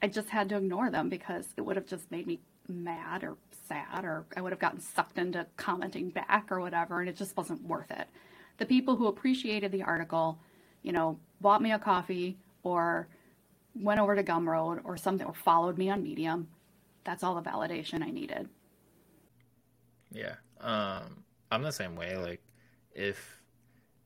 [0.00, 2.38] I just had to ignore them because it would have just made me
[2.68, 3.36] mad or
[3.68, 7.36] sad or i would have gotten sucked into commenting back or whatever and it just
[7.36, 8.08] wasn't worth it.
[8.58, 10.38] The people who appreciated the article
[10.82, 13.08] you know bought me a coffee or
[13.74, 16.48] went over to gumroad or something or followed me on medium
[17.04, 18.48] that's all the validation i needed.
[20.12, 22.16] Yeah um I'm the same way.
[22.16, 22.40] Like,
[22.94, 23.40] if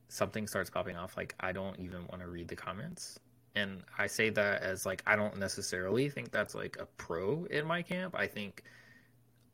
[0.07, 3.19] something starts popping off, like I don't even want to read the comments.
[3.55, 7.65] And I say that as like I don't necessarily think that's like a pro in
[7.65, 8.15] my camp.
[8.17, 8.63] I think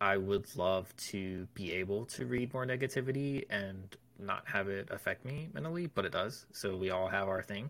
[0.01, 5.25] I would love to be able to read more negativity and not have it affect
[5.25, 6.45] me mentally, but it does.
[6.51, 7.69] So we all have our thing.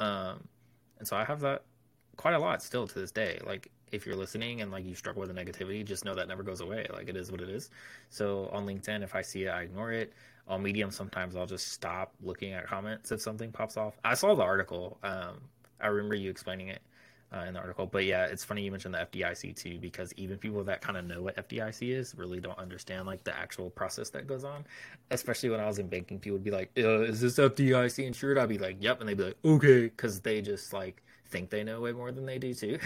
[0.00, 0.46] Um,
[0.98, 1.62] and so I have that
[2.16, 3.40] quite a lot still to this day.
[3.44, 6.42] Like if you're listening and like you struggle with the negativity, just know that never
[6.42, 6.86] goes away.
[6.92, 7.70] Like it is what it is.
[8.10, 10.12] So on LinkedIn, if I see it, I ignore it.
[10.46, 13.96] On Medium, sometimes I'll just stop looking at comments if something pops off.
[14.04, 14.98] I saw the article.
[15.02, 15.40] Um,
[15.80, 16.82] I remember you explaining it
[17.34, 17.86] uh, in the article.
[17.86, 21.04] But yeah, it's funny you mentioned the FDIC too, because even people that kind of
[21.04, 24.64] know what FDIC is really don't understand like the actual process that goes on.
[25.10, 28.38] Especially when I was in banking, people would be like, uh, "Is this FDIC insured?"
[28.38, 31.02] I'd be like, "Yep," and they'd be like, "Okay," because they just like
[31.34, 32.78] think they know way more than they do too.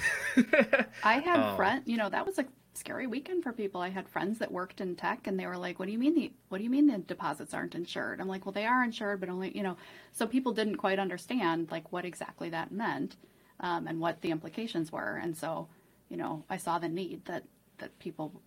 [1.04, 3.82] I had um, friend, you know, that was a scary weekend for people.
[3.82, 6.14] I had friends that worked in tech and they were like, "What do you mean
[6.14, 9.20] the what do you mean the deposits aren't insured?" I'm like, "Well, they are insured,
[9.20, 9.76] but only, you know."
[10.12, 13.16] So people didn't quite understand like what exactly that meant
[13.60, 15.20] um, and what the implications were.
[15.22, 15.68] And so,
[16.08, 17.44] you know, I saw the need that
[17.78, 18.40] that people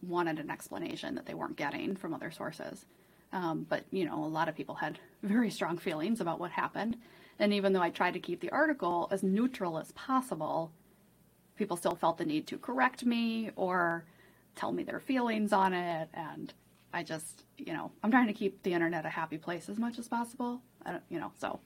[0.00, 2.86] wanted an explanation that they weren't getting from other sources.
[3.32, 6.96] Um, but, you know, a lot of people had very strong feelings about what happened.
[7.38, 10.72] And even though I tried to keep the article as neutral as possible,
[11.56, 14.04] people still felt the need to correct me or
[14.54, 16.08] tell me their feelings on it.
[16.14, 16.52] And
[16.92, 19.98] I just, you know, I'm trying to keep the internet a happy place as much
[19.98, 20.60] as possible.
[20.84, 21.58] I don't, you know, so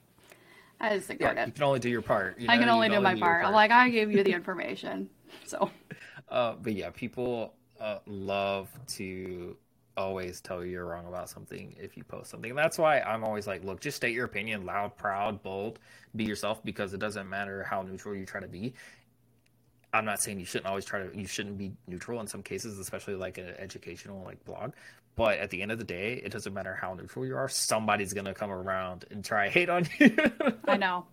[0.79, 1.47] I just ignored yeah, it.
[1.47, 2.39] You can only do your part.
[2.39, 2.53] You know?
[2.53, 3.43] I can only can do only my part.
[3.43, 3.53] part.
[3.53, 5.09] Like, I gave you the information.
[5.45, 5.69] so,
[6.29, 9.57] uh, but yeah, people uh, love to
[9.97, 12.51] always tell you you're wrong about something if you post something.
[12.51, 15.79] And that's why I'm always like, look, just state your opinion loud, proud, bold,
[16.15, 18.73] be yourself because it doesn't matter how neutral you try to be.
[19.93, 22.77] I'm not saying you shouldn't always try to you shouldn't be neutral in some cases,
[22.77, 24.73] especially like an educational like blog.
[25.15, 28.13] But at the end of the day, it doesn't matter how neutral you are, somebody's
[28.13, 30.15] gonna come around and try hate on you.
[30.67, 31.05] I know.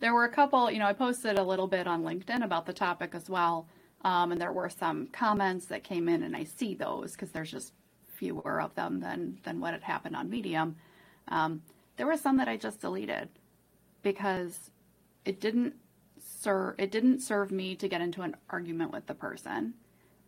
[0.00, 2.72] There were a couple, you know, I posted a little bit on LinkedIn about the
[2.72, 3.66] topic as well.
[4.02, 7.50] Um, and there were some comments that came in, and I see those because there's
[7.50, 7.72] just
[8.18, 10.76] fewer of them than than what had happened on Medium.
[11.28, 11.62] Um,
[11.96, 13.28] there were some that I just deleted
[14.02, 14.70] because
[15.24, 15.74] it didn't
[16.18, 19.74] serve it didn't serve me to get into an argument with the person,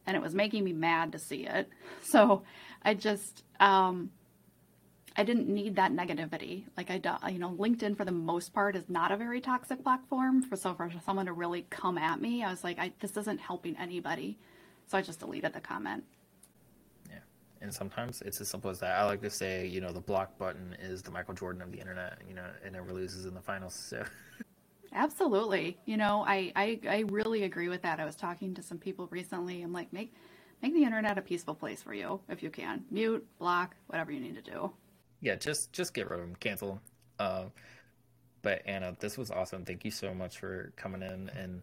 [0.06, 1.68] and it was making me mad to see it.
[2.02, 2.42] So
[2.82, 4.10] I just um,
[5.16, 6.64] I didn't need that negativity.
[6.76, 10.42] Like I, you know, LinkedIn for the most part is not a very toxic platform.
[10.42, 13.40] For so for someone to really come at me, I was like, I, this isn't
[13.40, 14.38] helping anybody.
[14.86, 16.04] So I just deleted the comment
[17.60, 18.98] and sometimes it's as simple as that.
[18.98, 21.78] I like to say, you know, the block button is the Michael Jordan of the
[21.78, 23.74] internet, you know, it never loses in the finals.
[23.74, 24.02] So.
[24.92, 25.78] Absolutely.
[25.86, 28.00] You know, I, I, I really agree with that.
[28.00, 29.62] I was talking to some people recently.
[29.62, 30.12] I'm like, make
[30.62, 32.84] make the internet a peaceful place for you if you can.
[32.90, 34.70] Mute, block, whatever you need to do.
[35.20, 36.80] Yeah, just just get rid of them, cancel them.
[37.18, 37.44] Uh,
[38.42, 39.64] but Anna, this was awesome.
[39.64, 41.62] Thank you so much for coming in and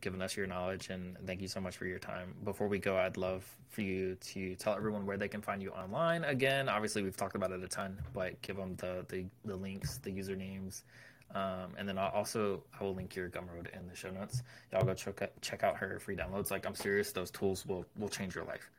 [0.00, 2.34] giving us your knowledge and thank you so much for your time.
[2.44, 5.70] Before we go, I'd love for you to tell everyone where they can find you
[5.70, 6.24] online.
[6.24, 9.98] Again, obviously we've talked about it a ton, but give them the the, the links,
[9.98, 10.82] the usernames,
[11.34, 14.42] um, and then I'll also I will link your Gumroad in the show notes.
[14.72, 16.50] Y'all go check out, check out her free downloads.
[16.50, 18.70] Like I'm serious, those tools will will change your life.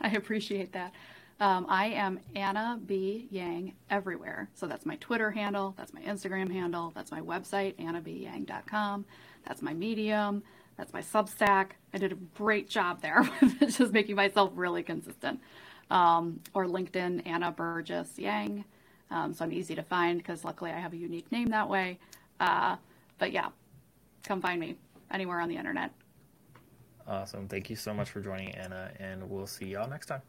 [0.00, 0.92] I appreciate that.
[1.40, 3.28] Um, I am Anna B.
[3.30, 4.50] Yang everywhere.
[4.54, 9.04] So that's my Twitter handle, that's my Instagram handle, that's my website, annabyang.com.
[9.48, 10.42] That's my Medium.
[10.76, 11.70] That's my Substack.
[11.92, 15.40] I did a great job there with just making myself really consistent.
[15.90, 18.64] Um, or LinkedIn, Anna Burgess Yang.
[19.10, 21.98] Um, so I'm easy to find because luckily I have a unique name that way.
[22.38, 22.76] Uh,
[23.18, 23.48] but yeah,
[24.22, 24.76] come find me
[25.10, 25.90] anywhere on the internet.
[27.06, 27.48] Awesome.
[27.48, 30.20] Thank you so much for joining, Anna, and we'll see y'all next time.